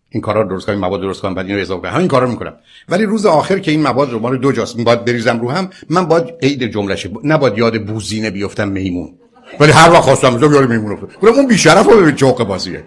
[0.09, 1.91] این کارا درست کنم مواد درست کنم بعد اینو اضافه کنم.
[1.91, 2.53] همین کارا می‌کنم.
[2.89, 6.05] ولی روز آخر که این مواد رو مال دو جاست باید بریزم رو هم من
[6.05, 9.17] باید عید جملهشه نباید یاد بوزینه بیفتم میمون.
[9.59, 12.83] ولی هر وقت خواستم بزنم یاد میمون افتاد گفتم اون بیشرف رو ببین چوق بازیه.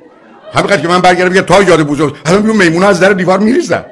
[0.53, 3.85] همین که من برگردم بگم تا یاد بوزو الان میون میمون از در دیوار میریزم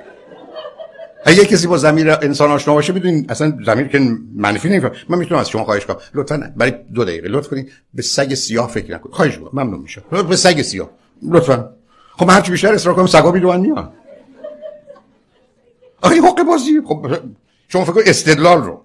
[1.25, 4.01] اگه کسی با زمیر انسان آشنا باشه بدونین اصلا زمیر که
[4.37, 4.93] منفی نمیفهم.
[5.09, 5.97] من می‌تونم از شما خواهش کنم.
[6.15, 7.29] لطفا برای دو دقیقه.
[7.29, 7.69] لطف کنین.
[7.95, 9.63] به سگ سیاه فکر نکنید خواهش می‌کنم.
[9.63, 10.03] ممنون میشم.
[10.29, 10.91] به سگ سیاه.
[11.23, 11.71] لطفا.
[12.17, 13.93] خب هرچی بیشتر اصرار کنم سگا بیدوان میان
[16.03, 17.07] آخه حق بازی خب
[17.69, 18.82] شما فکر استدلال رو.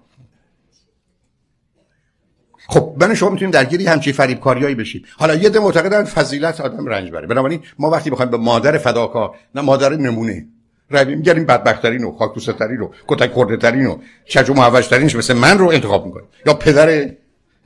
[2.70, 6.86] خب من شما می‌تونیم درگیری همچی فریب کاریایی بشید حالا یه ده معتقدن فضیلت آدم
[6.86, 7.26] رنج بره.
[7.26, 10.46] بنابراین ما وقتی بخوایم به مادر فداکار نه مادر نمونه.
[10.90, 15.70] روی میگریم بدبختترین و خاکتوستترین و کتک خورده ترین و چج و مثل من رو
[15.70, 17.10] انتخاب می‌کنیم یا پدر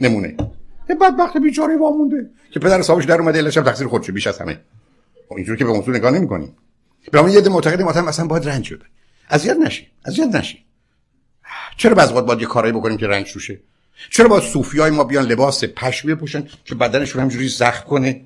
[0.00, 0.36] نمونه.
[0.90, 4.60] یه بدبخت بیچاره وامونده که پدر حسابش در اومده علتش تقصیر خودشه بیش از همه.
[5.28, 6.56] خب اینجوری که به موضوع نگاه نمی‌کنیم.
[7.12, 8.84] برای یه ده معتقد مثلا مثلا باید رنج بده.
[9.30, 10.64] اذیت نشی اذیت نشی
[11.76, 13.60] چرا بعضی وقت باید یه کارایی بکنیم که رنج توشه؟
[14.10, 18.20] چرا باید صوفیای ما بیان لباس پشم بپوشن که بدنشون همجوری زخم کنه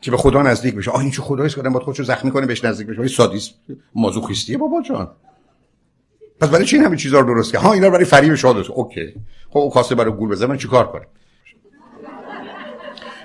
[0.00, 2.64] که به خدا نزدیک بشه؟ آ این چه خدایی که باید خودشو زخمی کنه بهش
[2.64, 3.54] نزدیک بشه؟ ولی سادیست
[3.94, 5.10] مازوخیستیه بابا جان.
[6.40, 9.14] پس برای چی این همه چیزا رو درست کرد ها اینا برای فریب شاد اوکی.
[9.50, 11.06] خب اون خواسته برای گول بزنه من چیکار کنم؟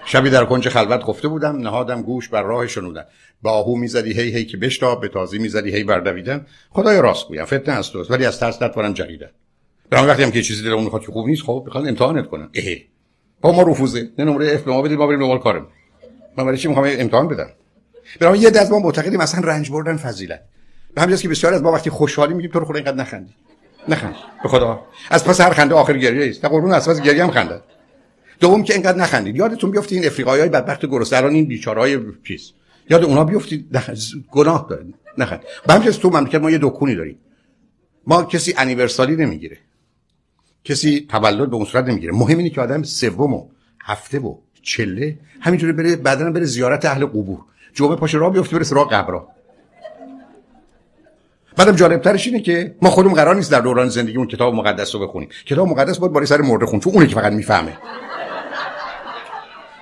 [0.05, 3.05] شبی در کنج خلوت خفته بودم نهادم گوش بر راه شنودن.
[3.41, 6.45] با آهو می‌زدی هی هی که بشتاب به تازی می‌زدی هی بردویدن.
[6.69, 9.29] خدای راست گویم فتنه است دوست ولی از ترس نتوانم جریدن
[9.89, 12.49] برای وقتی هم که چیزی دلمون می‌خواد که خوب نیست خب بخواد امتحانت کنن.
[12.53, 12.75] اه.
[13.41, 15.67] با ما رفوزه نه نمره اف به ما بدید ما بریم دنبال کارم
[16.37, 17.49] من برای چی می‌خوام امتحان بدم؟
[18.19, 20.41] برای یه دست ما معتقدیم مثلا رنج بردن فضیلت.
[20.95, 23.33] به همین که بسیار از ما وقتی خوشحالی میگیم تو رو خدا اینقدر نخندی.
[23.87, 24.15] نخند.
[24.43, 24.85] به خدا.
[25.09, 27.61] از پس هر خنده آخر گریه است قربون از پس گریه هم خنده.
[28.39, 29.35] دوم که اینقدر نخندید.
[29.35, 32.51] یادتون بیفته این افریقایی های بدبخت گرسنران این بیچارهای چیز
[32.89, 33.77] یاد اونا بیفتید.
[34.31, 34.95] گناه دارید.
[35.17, 35.41] نخند.
[35.67, 37.19] به همین تو مملکت ما یه دکونی داریم.
[38.07, 39.57] ما کسی انیورسالی نمی‌گیره.
[40.67, 42.13] کسی تولد به اون صورت نمی‌گیره.
[42.13, 43.47] مهم اینه که آدم سوم و
[43.81, 47.39] هفته و چله همینجوری بره بعدن بره زیارت اهل قبور.
[47.73, 49.27] جمعه پاش راه بیفته بره سراغ قبرا.
[51.57, 54.95] بعدم جالب ترش اینه که ما خودمون قرار نیست در دوران زندگی اون کتاب مقدس
[54.95, 55.29] رو بخونیم.
[55.45, 57.77] کتاب مقدس باید برای سر مرده خون چون اونه که فقط می‌فهمه.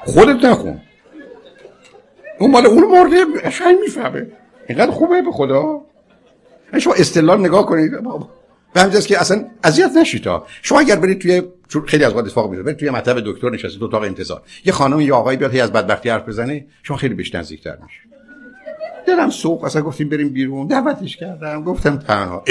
[0.05, 0.81] خودت نخون.
[2.39, 4.27] اون مال اون مرده قشنگ می‌فهمه.
[4.69, 5.81] اینقدر خوبه به خدا.
[6.79, 7.91] شما استدلال نگاه کنید.
[8.75, 10.27] به همجاست که اصلا اذیت نشید
[10.61, 11.41] شما اگر برید توی
[11.87, 14.41] خیلی از وقت اتفاق میفته برید توی مطب دکتر نشستید تو اتاق انتظار.
[14.65, 17.99] یه خانم یا آقایی بیاد از بدبختی حرف بزنه شما خیلی بهش نزدیکتر میشه
[19.07, 20.67] دلم سوق اصلا گفتیم بریم بیرون.
[20.67, 21.63] دعوتش کردم.
[21.63, 22.43] گفتم تنها.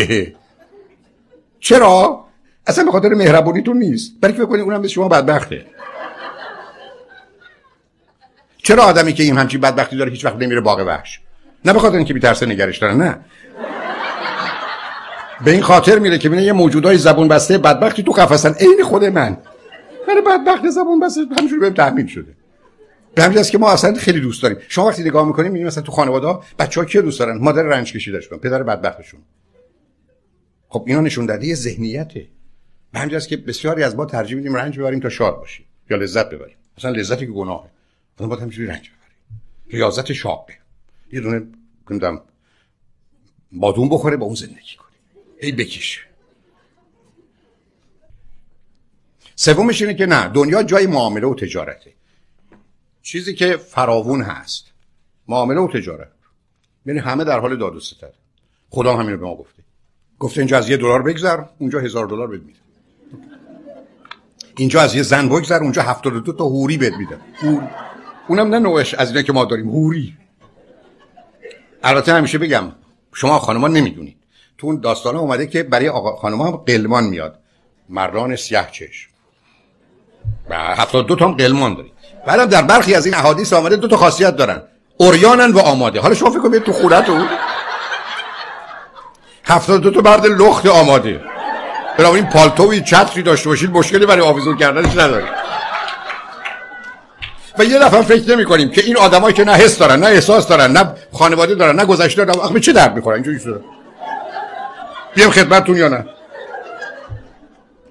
[1.60, 2.24] چرا؟
[2.66, 4.12] اصلا به خاطر مهربونیتون نیست.
[4.20, 5.66] برای فکر کنید اونم به شما بدبخته.
[8.58, 11.20] چرا آدمی که این همچین بدبختی داره هیچ وقت نمیره باغ وحش؟
[11.64, 13.18] نه به خاطر اینکه بی‌ترسه نگرش داره نه.
[15.44, 19.04] به این خاطر میره که ببینه یه موجودای زبون بسته بدبختی تو قفسن عین خود
[19.04, 19.38] من.
[20.08, 22.34] من بدبخت زبون بسته همینجوری بهم تحمیل شده.
[23.14, 24.58] به همین که ما اصلا خیلی دوست داریم.
[24.68, 28.38] شما وقتی نگاه می‌کنیم می‌بینید مثلا تو خانواده بچه‌ها کی دوست دارن؟ مادر رنج کشیدهشون
[28.38, 29.20] پدر بدبختشون.
[30.68, 32.26] خب اینا نشون داده ذهنیته.
[32.92, 36.30] به همین که بسیاری از ما ترجیح میدیم رنج ببریم تا شاد باشیم یا لذت
[36.30, 36.56] ببریم.
[36.78, 37.70] مثلا لذتی که گناهه.
[38.16, 39.42] مثلا باید همینجوری رنج ببریم.
[39.70, 40.54] ریاضت شاقه.
[41.12, 41.46] یه دونه
[41.90, 42.20] نمی‌دونم
[43.52, 44.76] بادون بخوره با اون زندگی
[45.40, 46.06] ای بکش.
[49.36, 51.92] سومش اینه که نه دنیا جای معامله و تجارته.
[53.02, 54.64] چیزی که فراوون هست
[55.28, 56.10] معامله و تجارت.
[56.86, 58.14] یعنی همه در حال داد و ستد.
[58.70, 59.62] خدا همین رو به ما گفته.
[60.18, 62.58] گفته اینجا از یه دلار بگذر اونجا هزار دلار بهت میده.
[64.56, 67.18] اینجا از یه زن بگذر اونجا هفتاد دو تا هوری بهت میده.
[68.28, 70.16] اونم نه نوعش از اینا که ما داریم هوری
[71.82, 72.72] البته همیشه بگم
[73.14, 74.16] شما خانمان نمی‌دونید.
[74.58, 77.38] تو اون داستان اومده که برای آقا خانم هم قلمان میاد.
[77.88, 79.10] مردان سیاه چشم.
[80.50, 81.92] و هفتاد دو تا هم قلمان دارید
[82.26, 84.62] بعدم در برخی از این احادیث آمده دو تا خاصیت دارن.
[84.96, 86.00] اوریانن و آماده.
[86.00, 87.28] حالا شما فکر کنید تو خونتون؟
[89.44, 91.20] هفتاد دو تا مرد لخت آماده.
[91.98, 95.28] این پالتوی چتری داشته باشید مشکلی برای آویزون کردنش ندارید
[97.58, 100.48] و یه دفعه فکر نمی کنیم که این آدمایی که نه حس دارن نه احساس
[100.48, 102.40] دارن نه خانواده دارن نه گذشته دارن.
[102.40, 103.60] آخه چه درد می‌خورن اینجوری شده.
[105.14, 106.06] بیام خدمتتون یا نه؟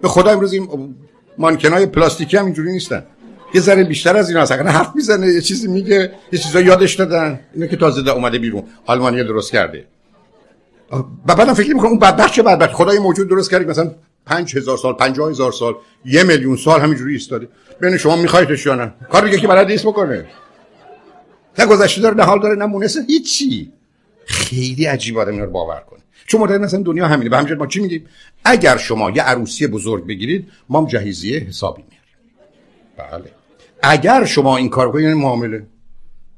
[0.01, 0.95] به خدا امروز این
[1.37, 3.03] مانکنای پلاستیکی هم اینجوری نیستن.
[3.53, 4.51] یه ذره بیشتر از این هست.
[4.51, 8.63] اگر حرف می‌زنه یه چیزی میگه یه چیزا یادش دادن اینو که تازه اومده بیرون.
[8.85, 9.85] آلمانی درست کرده.
[11.27, 13.91] و بعدم فکر می‌کنم اون بدبخت چه بدبخت؟ خدای موجود درست کرده مثلا
[14.25, 17.47] پنج هزار سال پنجاه هزار سال یه میلیون سال همینجوری ایستاده.
[17.81, 20.25] بین شما میخوایدش یا نه؟ کار دیگه که بلد نیست بکنه.
[21.59, 23.71] نه گذشته داره نه حال داره نه مونسه هیچی.
[24.25, 27.29] خیلی عجیب آدم اینا رو باور کنه چون مدرن مثلا دنیا همینه.
[27.29, 28.05] به همجرد ما چی میگیم؟
[28.45, 33.21] اگر شما یه عروسی بزرگ بگیرید ما جهیزیه حسابی میاریم.
[33.21, 33.31] بله.
[33.83, 35.65] اگر شما این کار کنید یعنی معامله.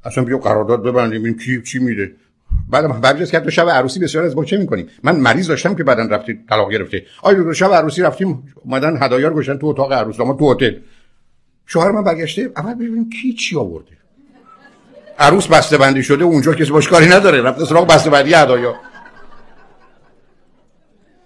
[0.03, 2.11] اصلا بیا قرارداد ببندیم این کی چی میده؟
[2.69, 6.03] بعد بعد که شب عروسی بسیار از ما چه می‌کنیم؟ من مریض داشتم که بعدا
[6.15, 10.33] رفتی طلاق گرفته آیا شب عروسی رفتیم اومدن هدایا رو گذاشتن تو اتاق عروس ما
[10.33, 10.73] تو هتل.
[11.65, 13.97] شوهر من برگشته اول ببینیم کی چی آورده.
[15.19, 18.75] عروس بسته بندی شده اونجا کسی باش کاری نداره رفته سراغ بسته بندی هدایا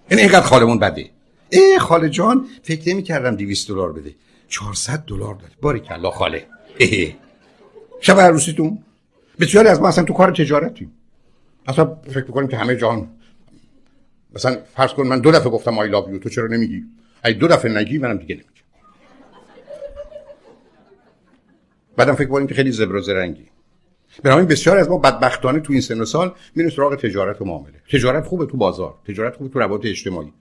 [0.10, 1.10] این اینقدر خالمون بده
[1.50, 4.16] ای خاله جان فکر نمی کردم 200 دلار بده.
[4.48, 5.52] 400 دلار داد.
[5.62, 6.48] باری کلا خاله.
[6.80, 7.14] اه.
[8.02, 8.84] شب عروسیتون.
[9.40, 10.92] بسیاری از ما اصلا تو کار تجارتیم.
[11.68, 13.08] اصلا فکر می‌کنیم که همه جان.
[14.36, 16.84] مثلا فرض کن من دو دفعه گفتم آی یو تو چرا نمیگی؟
[17.26, 18.50] ای دو دفعه نگی منم دیگه نمیگم.
[21.96, 23.46] بعدم فکر کنیم که خیلی زبر و زرنگی.
[24.24, 27.74] بنابراین بسیار از ما بدبختانه تو این سن و سال میریم سراغ تجارت و معامله.
[27.92, 30.34] تجارت خوبه تو بازار تجارت خوبه تو روابط اجتماعی.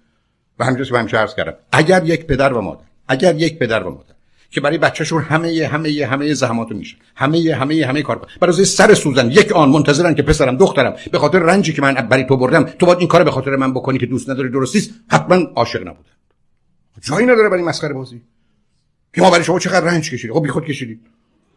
[0.58, 3.90] و همینجوری که همیشه عرض کردم اگر یک پدر و مادر اگر یک پدر و
[3.90, 4.14] مادر
[4.50, 9.30] که برای بچه‌شون همه همه همه زحماتو میشه همه همه همه کار برای سر سوزن
[9.30, 12.86] یک آن منتظرن که پسرم دخترم به خاطر رنجی که من برای تو بردم تو
[12.86, 16.10] باید این کارو به خاطر من بکنی که دوست نداری درستیست حتما عاشق نبودن.
[17.00, 18.22] جایی نداره برای مسخره بازی.
[19.14, 20.36] که ما برای شما چقدر رنج کشیدیم.
[20.36, 21.00] خب بی خود کشیدید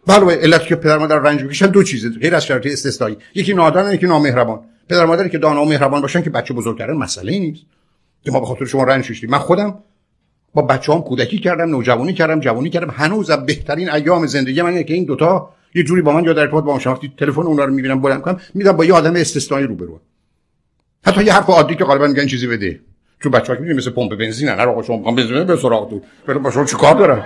[0.07, 3.17] بله علت که پدر مادر رنج بکشن دو چیزه غیر از شرایط استثنایی.
[3.35, 4.59] یکی نادان یکی نامهربان.
[4.89, 7.63] پدر مادری که دانا و مهربان باشن که بچه بزرگ کردن مسئله نیست.
[8.23, 9.29] که ما به خاطر شما رنج کشیدیم.
[9.29, 9.79] من خودم
[10.53, 12.93] با بچه‌هام کودکی کردم نوجوانی کردم جوانی کردم.
[12.97, 16.41] هنوز از بهترین ایام زندگی من که این دوتا یه جوری با من یا در
[16.41, 19.99] ارتباط با من تلفن اونا رو می‌بینم بلند کنم میدم با یه آدم استثنایی روبرو
[21.05, 22.79] حتی یه حرف عادی که غالبا میگن چیزی بده.
[23.23, 26.01] چون بچه‌ها که مثل پمپ بنزین نه آقا شما بنزین به سراغ تو.
[26.39, 27.25] با شما چیکار دارم؟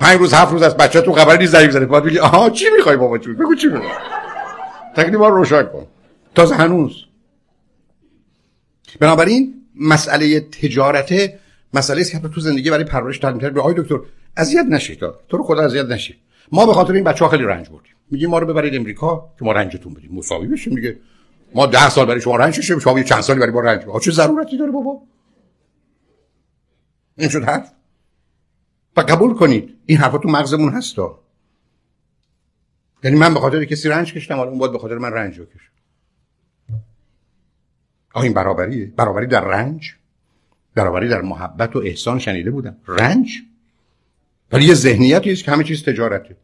[0.00, 2.96] پنج روز هفت روز از بچه تو خبری نیست ضریب زده باید آها چی می‌خوای
[2.96, 3.90] بابا؟ چی بگو چی می‌خوای.
[4.96, 5.86] تکلیف رو روشن کن.
[6.34, 7.04] تازه هنوز.
[9.00, 11.14] بنابراین مسئله تجارت
[11.74, 13.98] مسئله است که تو زندگی برای پرورش تعلیم کرد آقای دکتر
[14.36, 16.16] اذیت نشید تو رو خدا اذیت نشید
[16.52, 17.92] ما به خاطر این بچه‌ها خیلی رنج بردیم.
[18.10, 20.10] میگیم ما رو ببرید امریکا که ما رنجتون بدیم.
[20.14, 20.98] مساوی بشیم دیگه.
[21.54, 24.58] ما ده سال برای شما رنج شیم شما چند سالی برای ما رنج چه ضرورتی
[24.58, 25.02] داره بابا؟
[27.18, 27.72] این شد حرف.
[28.96, 29.73] و قبول کنید.
[29.86, 31.20] این حرفا تو مغزمون هستا
[33.04, 35.70] یعنی من به خاطر کسی رنج کشتم حالا اون باید به خاطر من رنج بکشه.
[38.14, 38.86] آه این برابریه.
[38.86, 39.94] برابری در رنج.
[40.74, 42.76] برابری در محبت و احسان شنیده بودم.
[42.86, 43.42] رنج.
[44.52, 46.36] ولی یه ذهنیتی که همه چیز تجارته.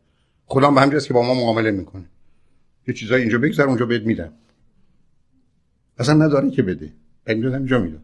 [0.47, 2.05] خدا به همجاست که با ما معامله می‌کنه.
[2.87, 4.33] یه چیزایی اینجا بگذار اونجا بهت میدم.
[5.99, 6.93] اصلا نداره که بده.
[7.27, 8.03] اینجا اینجا میدم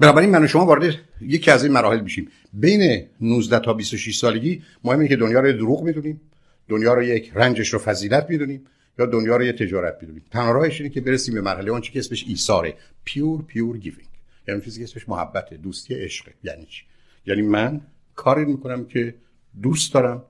[0.00, 2.28] بنابراین من و شما وارد یکی از این مراحل میشیم.
[2.52, 6.20] بین 19 تا 26 سالگی مهمه که دنیا رو دروغ می‌دونیم
[6.68, 8.64] دنیا رو یک رنجش رو فضیلت می‌دونیم
[8.98, 10.24] یا دنیا رو یه تجارت می‌دونیم.
[10.30, 12.74] تنها راهش اینه که برسیم به مرحله اون که اسمش ایثاره.
[13.04, 14.08] pure pure giving
[14.48, 16.26] یعنی چیزی که اسمش محبت دوستی عشق.
[16.44, 16.82] یعنی چی؟
[17.26, 17.80] یعنی من
[18.14, 19.14] کاری می‌کنم که
[19.62, 20.22] دوست دارم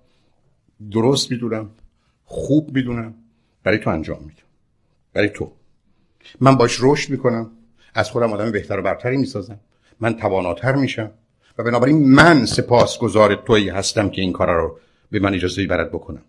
[0.91, 1.71] درست می‌دونم
[2.25, 3.15] خوب می‌دونم
[3.63, 4.43] برای تو انجام میدم.
[5.13, 5.53] برای تو.
[6.41, 7.51] من باش رشد می‌کنم.
[7.95, 9.61] از خودم آدم بهتر و برتری می‌سازم.
[10.01, 11.11] من تواناتر میشم.
[11.59, 14.79] و بنابراین من سپاسگزار تویی هستم که این کار رو
[15.11, 16.23] به من اجازه برد بکنم.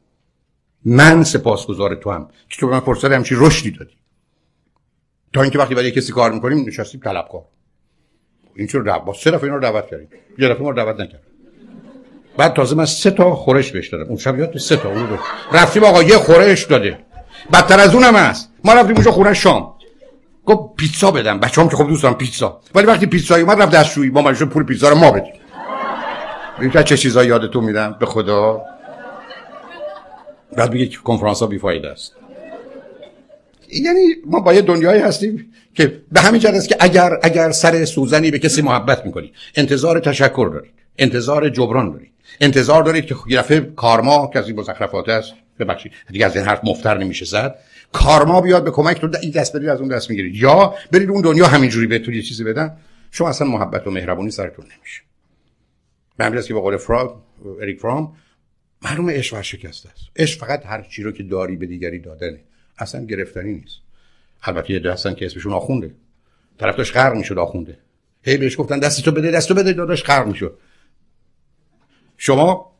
[0.85, 3.93] من سپاسگزار تو هم که تو به من فرصت همچی رشدی دادی.
[5.33, 7.45] تا اینکه وقتی برای کسی کار می‌کنیم نشستیم طلبکار.
[8.55, 10.07] این چرا با سه دفعه رو دعوت کردیم.
[10.37, 11.21] یه دفعه ما رو دعوت نکرد
[12.37, 14.03] بعد تازه من سه تا خورش بهش دادم.
[14.03, 15.17] اون شب یاد سه تا اون رو.
[15.53, 16.97] رفتیم آقا یه خورش داده.
[17.53, 18.49] بدتر از اونم هست.
[18.63, 19.74] ما رفتیم اونجا خونه شام.
[20.45, 21.39] گفت پیتزا بدم.
[21.39, 22.61] بچه‌ام که خب دوست دارم پیتزا.
[22.75, 24.09] ولی وقتی پیتزا اومد رفت دستشویی.
[24.09, 25.33] ما مجبور پول پیتزا رو ما بدیم.
[26.61, 28.61] این چه چیزایی یادتون میدم به خدا.
[30.57, 32.15] بعد میگه کنفرانس ها بیفایده است.
[33.73, 37.85] یعنی ما با یه دنیایی هستیم که به همین جهت است که اگر اگر سر
[37.85, 40.71] سوزنی به کسی محبت می‌کنید انتظار تشکر دارید.
[40.97, 42.11] انتظار جبران دارید.
[42.41, 45.33] انتظار دارید که یه کارما این مزخرفات است.
[45.59, 45.91] ببخشید.
[46.11, 47.55] دیگه از این حرف مفتر نمیشه زد.
[47.91, 50.35] کارما بیاد به کمک تو این دست بدید از اون دست می‌گیرید.
[50.35, 52.77] یا برید اون دنیا همینجوری بهتون یه چیزی بدن
[53.11, 55.01] شما اصلا محبت و مهربونی سرتون نمیشه.
[56.17, 57.15] به که به قول فراد
[57.61, 58.15] اریک فرام
[58.81, 60.03] معلومه عشق شکسته است.
[60.15, 62.39] عشق فقط هر چی رو که داری به دیگری دادنه.
[62.77, 63.77] اصلا گرفتنی نیست.
[64.43, 65.95] البته یه هستن که اسمشون آخونده.
[66.59, 67.77] طرف داشت غرق می‌شد آخونده.
[68.23, 70.59] هی بهش گفتن دستتو بده دستو بده داداش غرق می‌شد.
[72.17, 72.75] شما؟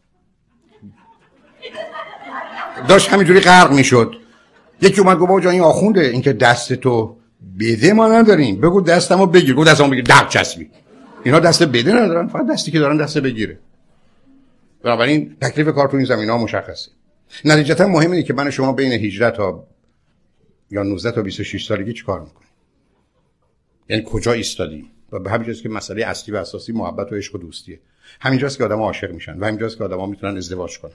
[2.87, 4.15] داشت همینجوری غرق می‌شد.
[4.81, 7.17] یکی اومد گفت این آخونده اینکه دست تو
[7.59, 8.61] بده ما نداریم.
[8.61, 9.55] بگو دستمو بگیر.
[9.55, 10.03] گفت دستمو بگیر.
[10.03, 10.69] در چسبی.
[11.23, 12.27] اینا دست بده ندارن.
[12.27, 13.59] فقط دستی که دارن دست بگیره.
[14.83, 16.91] بنابراین تکلیف کار تو این زمین ها مشخصه.
[17.45, 19.67] نتیجتا مهم اینه که من شما بین 18 تا
[20.71, 22.49] یا 19 تا 26 سالگی چیکار می‌کنیم؟
[23.89, 27.37] یعنی کجا ایستادی؟ و به همین که مسئله اصلی و اساسی محبت و عشق و
[27.37, 27.79] دوستیه.
[28.21, 30.91] همینجاست که آدم عاشق میشن و همینجاست که آدما می‌تونن ازدواج کنن.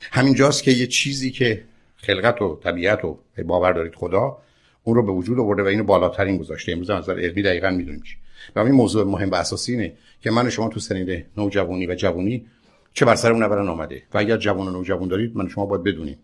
[0.00, 1.64] همینجاست که یه چیزی که
[1.96, 4.38] خلقت و طبیعت و باور دارید خدا
[4.82, 6.72] اون رو به وجود آورده و اینو بالاترین گذاشته.
[6.72, 8.16] امروز از نظر علمی دقیقاً می‌دونیم چی.
[8.56, 12.46] و این موضوع مهم و اساسی اینه که من شما تو سنین نوجوانی و جوانی
[12.94, 14.02] چه بر سرمون اولا آمده.
[14.14, 16.18] و اگر جوان و نوجوان دارید من شما باید بدونیم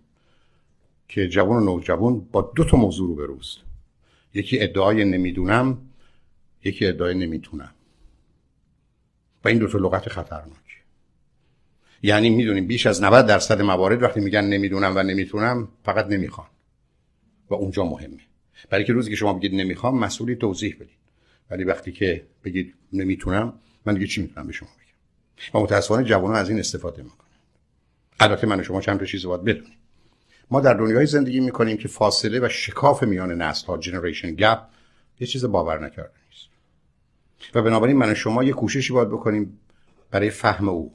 [1.09, 3.59] که جوان و نوجوان با دو تا موضوع رو بروست
[4.35, 5.79] یکی ادعای نمی‌دونم
[6.65, 7.71] یکی ادعای نمی‌تونم.
[9.45, 10.62] و این دو تا لغت خطرناک.
[12.03, 16.47] یعنی می‌دونیم بیش از 90 درصد موارد وقتی میگن نمی‌دونم و نمی‌تونم فقط نمی‌خوان.
[17.51, 18.21] و اونجا مهمه.
[18.71, 20.99] برای که روزی که شما بگید نمی‌خوام مسئولی توضیح بدید.
[21.51, 23.53] ولی وقتی که بگید نمی‌تونم
[23.87, 27.29] من دیگه چی می‌تونم به شما بگم؟ و متاسفانه جوانان از این استفاده می‌کنن.
[28.21, 29.77] البته من و شما چند تا چیز باید بدونیم.
[30.51, 34.63] ما در دنیای زندگی می‌کنیم که فاصله و شکاف میان نسل ها جنریشن گپ
[35.21, 36.49] یه چیز باور نکرده نیست.
[37.55, 39.59] و بنابراین من و شما یه کوششی باید بکنیم
[40.11, 40.93] برای فهم او.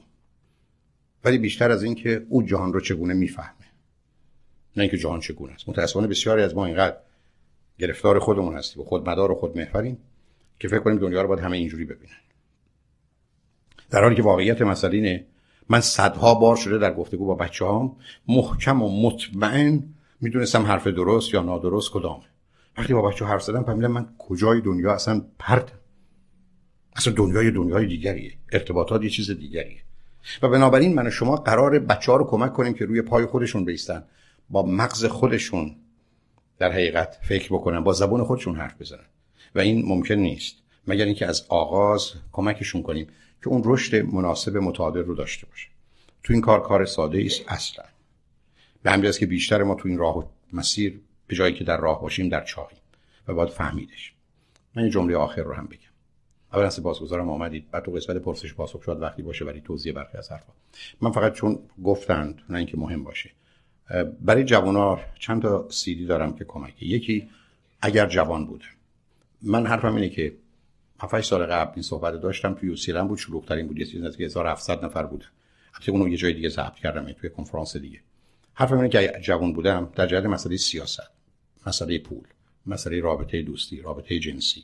[1.24, 3.68] ولی بیشتر از اینکه او جهان رو چگونه می‌فهمه.
[4.76, 5.68] نه اینکه جهان چگونه است.
[5.68, 6.96] متاسفانه بسیاری از ما اینقدر
[7.78, 9.98] گرفتار خودمون هستیم و خودمدار و خودمحوریم
[10.60, 12.16] که فکر کنیم دنیا رو باید همه اینجوری ببینن.
[13.90, 15.26] در حالی که واقعیت مسئله اینه
[15.68, 17.96] من صدها بار شده در گفتگو با بچه هام
[18.28, 19.84] محکم و مطمئن
[20.20, 22.24] می‌دونستم حرف درست یا نادرست کدامه
[22.78, 25.78] وقتی با بچه حرف زدم فهمیدم من کجای دنیا؟ اصلا پرتم
[26.96, 28.32] اصلا دنیای دنیای دیگریه.
[28.52, 29.82] ارتباطات یه چیز دیگریه.
[30.42, 33.64] و بنابراین من و شما قرار بچه ها رو کمک کنیم که روی پای خودشون
[33.64, 34.04] بیستن.
[34.50, 35.76] با مغز خودشون
[36.58, 39.04] در حقیقت فکر بکنن با زبون خودشون حرف بزنن.
[39.54, 40.56] و این ممکن نیست.
[40.86, 43.06] مگر اینکه از آغاز کمکشون کنیم
[43.42, 45.68] که اون رشد مناسب متعادل رو داشته باشه.
[46.22, 47.84] تو این کار کار ساده است اصلا.
[48.82, 50.22] به همین که بیشتر ما تو این راه و
[50.52, 52.78] مسیر به جایی که در راه باشیم در چاهیم
[53.28, 54.12] و باید فهمیدش.
[54.74, 55.87] من این جمله آخر رو هم بگم.
[56.52, 57.70] اولا بازگذارم آمدید.
[57.70, 58.98] بعد تو قسمت پرسش پاسخ شد.
[59.00, 60.52] وقتی باشه برای توضیح برخی از حرفا.
[61.00, 63.30] من فقط چون گفتند نه اینکه مهم باشه.
[64.20, 67.28] برای جوانار چند تا سیدی دارم که کمکی یکی
[67.80, 68.64] اگر جوان بوده
[69.42, 70.32] من حرفم اینه که
[71.00, 72.54] 7 سال قبل این صحبت داشتم.
[72.54, 73.18] توی سیرم بود.
[73.18, 73.78] شلوغ‌ترین بود.
[73.78, 75.24] یه چیزی نزدیک 1700 نفر بوده
[75.74, 77.12] البته اونو یه جای دیگه ضبط کردم.
[77.12, 78.00] توی کنفرانس دیگه.
[78.54, 81.10] حرف اینه که جوان بودم در جریان مسئله سیاست
[81.66, 82.24] مسئله پول
[82.66, 84.62] مسئله رابطه دوستی رابطه جنسی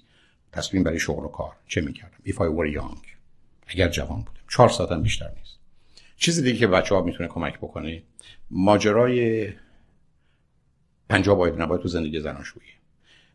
[0.54, 1.52] تصمیم برای شغل و کار.
[1.68, 2.98] چه می‌کردم؟ If I were young.
[3.66, 4.40] اگر جوان بودم.
[4.50, 5.58] چهار ساعتم بیشتر نیست.
[6.16, 8.02] چیزی دیگه که بچه ها می‌تونه کمک بکنه
[8.50, 9.48] ماجرای
[11.08, 12.66] 50 باید نباید تو زندگی زناشویی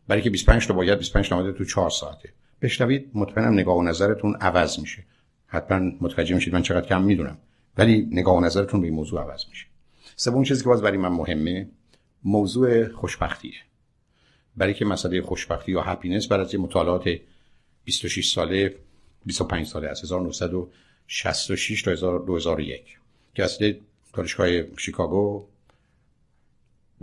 [0.08, 2.32] برای که 25 تا باید 25 تا نباید تو 4 ساعته.
[2.62, 5.04] بشنوید مطمئنم نگاه و نظرتون عوض میشه.
[5.46, 7.38] حتما متوجه میشید من چقدر کم می‌دونم.
[7.78, 9.66] ولی نگاه و نظرتون به این موضوع عوض میشه.
[10.16, 11.68] سوم چیزی که باز برای من مهمه
[12.24, 13.54] موضوع خوشبختیه
[14.60, 17.08] برای که مسئله خوشبختی یا هپینس برای از مطالعات
[17.84, 18.74] 26 ساله
[19.26, 22.98] 25 ساله از 1966 تا 2001
[23.34, 23.72] که اصل
[24.14, 25.46] دانشگاه شیکاگو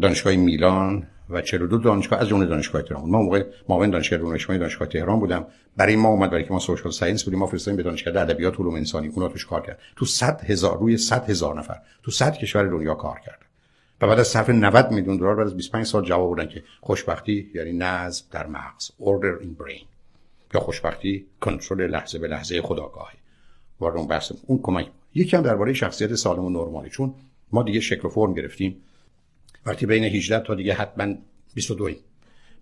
[0.02, 3.10] دانشگاه میلان و 42 دانشگاه از جمله دانشگاه تهران.
[3.10, 5.46] ما موقع معاون دانشگاه دانشگاه دانشگاه تهران بودم.
[5.78, 8.76] برای ما اومد برای که ما سوشال ساینس بودیم ما فرستادیم به دانشگاه ادبیات علوم
[8.76, 9.08] انسانی.
[9.08, 9.80] اونا توش کار کرد.
[9.96, 11.82] تو 100 هزار روی 100 هزار نفر.
[12.04, 13.47] تو 100 کشور دنیا کار کرد.
[14.02, 17.52] و بعد از صرف 90 میلیون دلار بعد از 25 سال جواب بودن که خوشبختی
[17.54, 19.86] یعنی نظم در مغز order in brain
[20.54, 23.18] یا خوشبختی کنترل لحظه به لحظه خداگاهی.
[23.80, 27.14] وارد اون بحث اون کمک یکی هم درباره شخصیت سالم و نرمالی چون
[27.52, 28.82] ما دیگه شکل و فرم گرفتیم.
[29.66, 31.16] وقتی بین 18 تا دیگه حتما
[31.54, 31.90] 22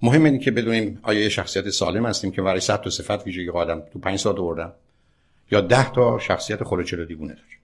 [0.02, 3.50] مهم اینه که بدونیم آیا یه شخصیت سالم هستیم که برای 100 تا صفت ویژگی
[3.50, 4.74] آدم تو 5 سال آوردم
[5.52, 7.60] یا 10 تا شخصیت خلوچلو دیوونه داریم.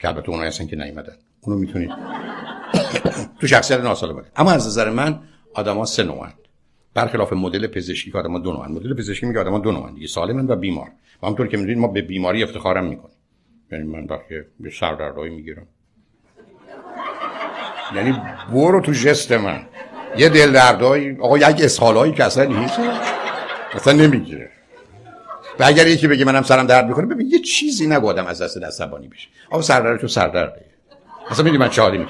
[0.00, 1.16] که البته اونایی هستن که نیومدن.
[1.40, 1.90] اونو می‌تونید
[3.40, 5.20] تو شخصیت ناسالم اما از نظر من
[5.54, 6.32] آدما سه نوعن.
[6.94, 8.72] برخلاف مدل پزشکی که آدما دو نوعن.
[8.72, 9.94] مدل پزشکی میگه آدما دو نوعن.
[9.94, 10.88] دیگه سالمن و بیمار.
[11.22, 13.16] و همونطور که می‌دونید ما به بیماری افتخارم می‌کنیم.
[13.72, 15.66] یعنی من وقتی به سردردایی می‌گیرم.
[17.94, 18.20] یعنی
[18.52, 19.62] برو تو جست من.
[20.18, 22.78] یه دل دردایی آقا یک اسهالایی که اصلا نیست
[23.72, 24.50] اصلا نمی‌گیره.
[25.58, 29.08] و اگر یکی بگه منم سرم درد می‌کنه ببین یه چیزی نگودم از دست عصبانی
[29.08, 29.28] بشه.
[29.50, 30.64] آقا سردرد تو سردرده.
[31.30, 32.06] اصلا می‌دونی من چه حالی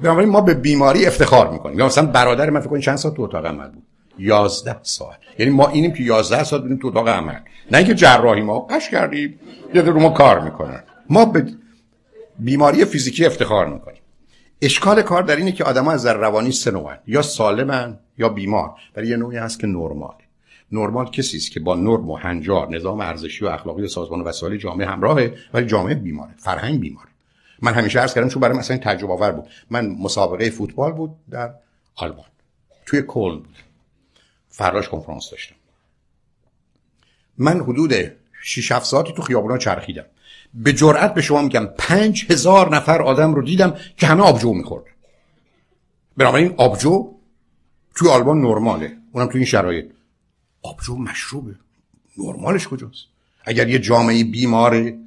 [0.00, 1.78] بنابراین ما به بیماری افتخار می‌کنیم.
[1.78, 3.82] یا مثلا برادر من فکر کنید چند ساعت تو اتاق عمل بود؟
[4.18, 5.18] 11 ساعت.
[5.38, 7.38] یعنی ما اینیم که 11 ساعت بودیم تو اتاق عمل.
[7.70, 9.40] نه اینکه جراحی ما قش کردیم.
[9.74, 10.82] یه رو ما کار می‌کنن.
[11.10, 11.46] ما به
[12.38, 14.00] بیماری فیزیکی افتخار می‌کنیم.
[14.62, 18.70] اشکال کار در اینه که آدما از نظر روانی سه نوعن یا سالمن یا بیمار.
[18.96, 20.14] ولی یه نوعی هست که نرمال.
[20.72, 24.24] نرمال کسی است که با نرم و هنجار نظام ارزشی و اخلاقی و سازمان و
[24.24, 26.34] وسایل جامعه همراهه ولی جامعه بیماره.
[26.38, 27.08] فرهنگ بیماره.
[27.62, 29.48] من همیشه عرض کردم چون برای مثلا تجربه آور بود.
[29.70, 31.54] من مسابقه فوتبال بود در
[31.94, 32.24] آلمان.
[32.86, 33.58] توی کلن بود.
[34.48, 35.54] فراش کنفرانس داشتم.
[37.38, 37.92] من حدود
[38.42, 40.04] 6 7 ساعتی تو خیابونا چرخیدم.
[40.54, 42.26] به جرئت به شما میگم پنج
[42.70, 44.84] نفر آدم رو دیدم که همه آبجو می‌خورد.
[46.16, 47.14] بنابراین آبجو
[47.94, 48.96] توی آلمان نرماله.
[49.12, 49.86] اونم توی این شرایط.
[50.62, 51.54] آبجو مشروبه.
[52.18, 53.06] نرمالش کجاست؟
[53.44, 54.98] اگر یه جامعه بیماره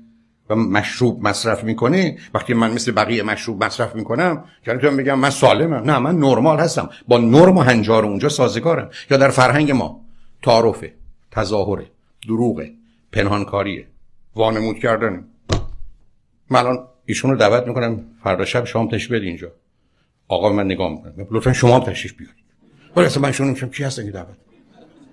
[0.49, 5.29] و مشروب مصرف می‌کنه وقتی من مثل بقیه مشروب مصرف می‌کنم که تو بگم من
[5.29, 5.91] سالمم.
[5.91, 6.89] نه من نرمال هستم.
[7.07, 8.89] با نرم و هنجار اونجا سازگارم.
[9.11, 10.01] یا در فرهنگ ما
[10.41, 10.93] تعارفه
[11.31, 11.85] تظاهره
[12.27, 12.71] دروغه
[13.11, 13.87] پنهانکاریه.
[14.35, 15.25] وانمود کردن.
[16.49, 19.51] من الان ایشون رو دعوت می‌کنم فردا شب شام تشریف بیارید اینجا.
[20.27, 21.27] آقا من نگاه می‌کنم.
[21.31, 22.37] لطفا شما هم تشریف بیارید.
[22.95, 24.35] ولی اصلا من شون میشم کی هستن که دعوت؟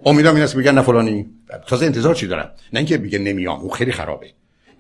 [0.07, 1.27] امیدوارم این است بگن نه فلانی.
[1.67, 3.61] تازه انتظار چی دارم؟ نه اینکه بگه نمیام.
[3.61, 4.27] اون خیلی خرابه.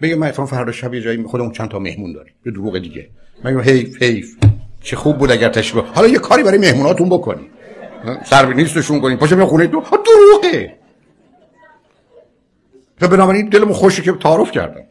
[0.04, 2.32] بگه من اتفاقا فردا شب یه جایی خودمون چند تا مهمون داریم.
[2.46, 3.08] یه دروغ دیگه.
[3.44, 4.36] میگم حیف حیف
[4.82, 7.50] چه خوب بود اگر تشریف حالا یه کاری برای مهموناتون بکنی.
[8.24, 9.80] سر نیستشون کنین پاشو بیا خونه تو.
[9.80, 10.74] دروغه.
[13.00, 14.82] تو بنابراین دلمون خوشه که تعارف کردم.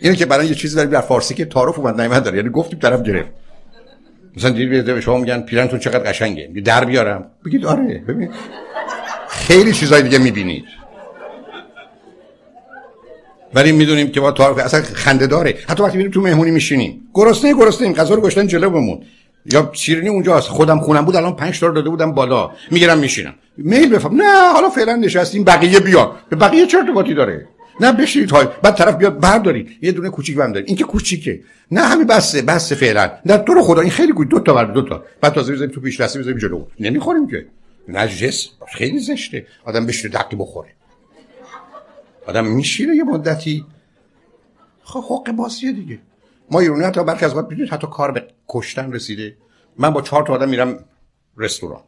[0.00, 2.36] اینه که برای یه چیزی داریم در فارسی که تعارف اومد نیامد داره.
[2.36, 3.30] یعنی گفتیم طرف گرفت.
[4.36, 6.46] مثلا دیر به شما میگن پیرنتون چقدر قشنگه.
[6.64, 7.30] در بیارم.
[7.46, 8.30] بگید آره ببین.
[9.28, 10.64] خیلی چیزای دیگه می‌بینید.
[13.54, 15.54] ولی می‌دونیم که با تعارف اصلا خنده داره.
[15.68, 17.92] حتی وقتی میریم تو مهمونی میشینیم گرسنه گرسنه.
[17.92, 19.00] غذا رو گشتن جلو بمون.
[19.52, 22.50] یا شیرینی اونجاست خودم خونم بود الان 5 تا داده بودم بالا.
[22.70, 23.34] می‌گیرم میشینم.
[23.56, 24.14] میل بفهم.
[24.14, 26.10] نه حالا فعلا نشستیم بقیه بیان.
[26.28, 27.48] به بقیه چه ارتباطی داره؟
[27.80, 29.68] نه بشید های بعد طرف بیاد بردارید.
[29.82, 30.68] یه دونه کوچیک هم دارید.
[30.68, 31.40] این که کوچیکه.
[31.70, 32.42] نه همین بسه.
[32.42, 33.10] بسه فعلا.
[33.26, 33.80] در تو رو خدا.
[33.80, 35.04] این خیلی کوچیک دو تا برد دو تا.
[35.20, 36.64] بعد تازه بزنیم تو پیش رسید بزنیم جلو.
[36.80, 37.46] نمی‌خوریم که.
[37.88, 39.46] نجس خیلی زشته.
[39.64, 40.68] آدم بشه دقیق بخوره.
[42.26, 43.64] آدم میشینه یه مدتی.
[44.84, 45.98] خب حق باسیه دیگه.
[46.50, 49.36] ما ایرانی حتی برخی از وقت حتی کار به کشتن رسیده.
[49.78, 50.84] من با چهار تا آدم میرم
[51.36, 51.80] رستوران.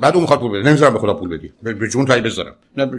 [0.00, 0.68] بعد اون می‌خواد پول بده.
[0.68, 1.52] نمی‌ذارم به خدا پول بدی.
[1.62, 2.54] به جون تایی بذارم.
[2.76, 2.90] نه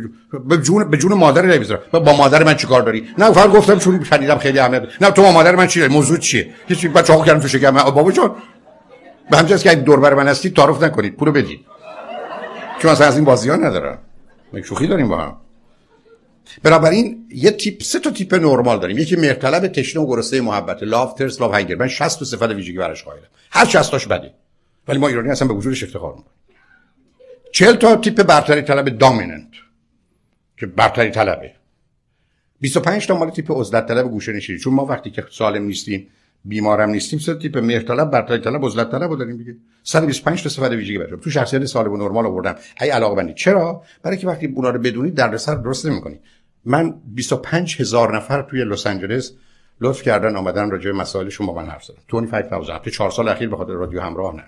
[0.50, 4.04] به جون به جون مادر نمی‌ذارم با مادر من چیکار داری؟ نه فقط گفتم چون
[4.04, 7.48] شنیدم خیلی اهمیت نه تو با مادر من چیه؟ موضوع چیه؟ هیچ بچه‌ها کردن تو
[7.48, 7.72] شکم.
[7.72, 8.32] بابا جون
[9.32, 11.60] به همین که دور بر من هستی تعارف نکنید پولو بدید
[12.80, 13.98] چون اصلا از این بازی ها ندارم
[14.64, 15.38] شوخی داریم با هم.
[16.64, 18.98] بنابراین یه تیپ سه تا تیپ نرمال داریم.
[18.98, 22.78] یکی مرطلب تشنه و گرسنه محبت لاف ترس لاف هنگر من 60 تا صفت ویژگی
[22.78, 23.24] براش قائلم.
[23.52, 24.34] هر 60 تاش بده.
[24.88, 26.36] ولی ما ایرانی اصلا به وجودش افتخار می‌کنیم.
[27.54, 29.52] 40 تا تیپ برتری طلب دامیننت
[30.58, 31.52] که برتری طلبه.
[32.62, 36.08] 25 تا مال تیپ عزلت طلب گوشه نشینی چون ما وقتی که سالم نیستیم
[36.46, 39.56] بیمارم نیستیم سه تیپ مهرطلب برتری طلب عزلت طلب داریم دیگه.
[39.84, 42.56] 125 تا صفت ویژگی بشه تو شخصیت سالم و نرمال آوردم.
[42.82, 46.20] ای علاقه بندی چرا؟ برای که وقتی اونا رو در سر درست نمی‌کنی.
[46.66, 49.34] من 25 هزار نفر توی لس آنجلس
[49.82, 52.00] لطف کردن آمدن راجع به مسائلشون با من حرف زدن.
[52.08, 54.44] 25000 تو 4 سال اخیر به خاطر رادیو همراه نه.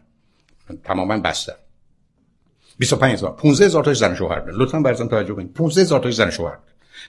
[0.84, 1.54] تماما بستم.
[2.80, 5.54] 25000 15000 تا زن شوهر لطفا براتون توجه کنید.
[5.54, 6.58] 15000 تا زن شوهر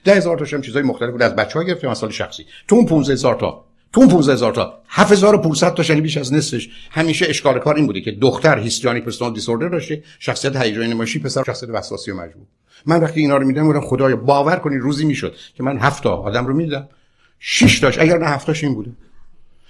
[0.03, 2.45] ده هزار تاشم چیزای مختلف بود از بچه‌ها گرفتیم مسائل شخصی.
[2.67, 3.65] تو اون 15000 تا
[3.95, 4.81] تو اون 15000 تا.
[4.87, 6.69] 7500 تا یعنی بیش از نصفش.
[6.91, 11.43] همیشه اشکال کار این بوده که دختر histrionic personality disorder داشته شخصیت هیجانی نمایشی پسر
[11.43, 12.45] شخصیت وسواسی و مجبور.
[12.85, 16.15] من وقتی اینا رو می‌دیدم میگم خدایا باور کنید روزی می‌شد که من هفت تا
[16.15, 16.89] آدم رو می‌دیدم
[17.39, 17.99] 6 تاش.
[17.99, 18.91] اگر نه هفتاش این بوده.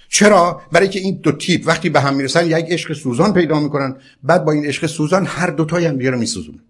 [0.08, 3.96] چرا؟ برای که این دو تیپ وقتی به هم می‌رسن یک عشق سوزان پیدا می‌کنن.
[4.22, 6.62] بعد با این عشق سوزان هر دو تای هم دیگه رو میسوزونن.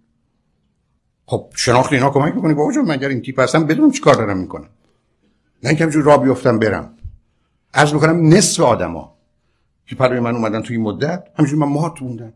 [1.26, 4.68] خب شناخت اینا کمک می‌کنی بابا جون من این تیپ هستم بدون چیکار دارم می‌کنم
[5.62, 6.95] نه اینکه را بیفتم برم.
[7.77, 9.16] عرض می‌کنم نصف آدما.
[9.87, 12.33] که برای من اومدن توی مدت همینجوری من مات موندم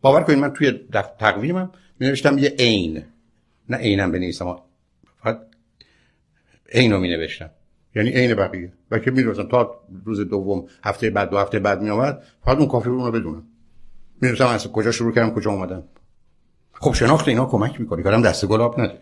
[0.00, 0.72] باور کنید من توی
[1.18, 1.70] تقویمم
[2.00, 3.02] می نوشتم یه عین.
[3.68, 4.56] نه عینم بنویسم
[5.22, 5.40] فقط
[6.72, 7.50] عینو می نوشتم
[7.94, 8.72] یعنی عین بقیه.
[8.90, 12.68] و که می تا روز دوم هفته بعد دو هفته بعد می آمد فقط اون
[12.68, 13.42] کافی رو بدونم.
[14.20, 15.82] می از کجا شروع کردم کجا اومدم.
[16.72, 18.98] خب شناخت اینا کمک می‌کنه کارم دست گلاب نده.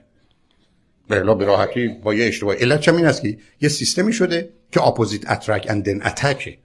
[1.09, 2.55] بلا به راحتی با یه اشتباه.
[2.55, 6.59] علت چه این است که یه سیستمی شده که اپوزیت اترک اند دن اتک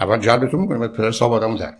[0.00, 1.74] اول جلبتون می‌کنه بعد صاحب آدمو در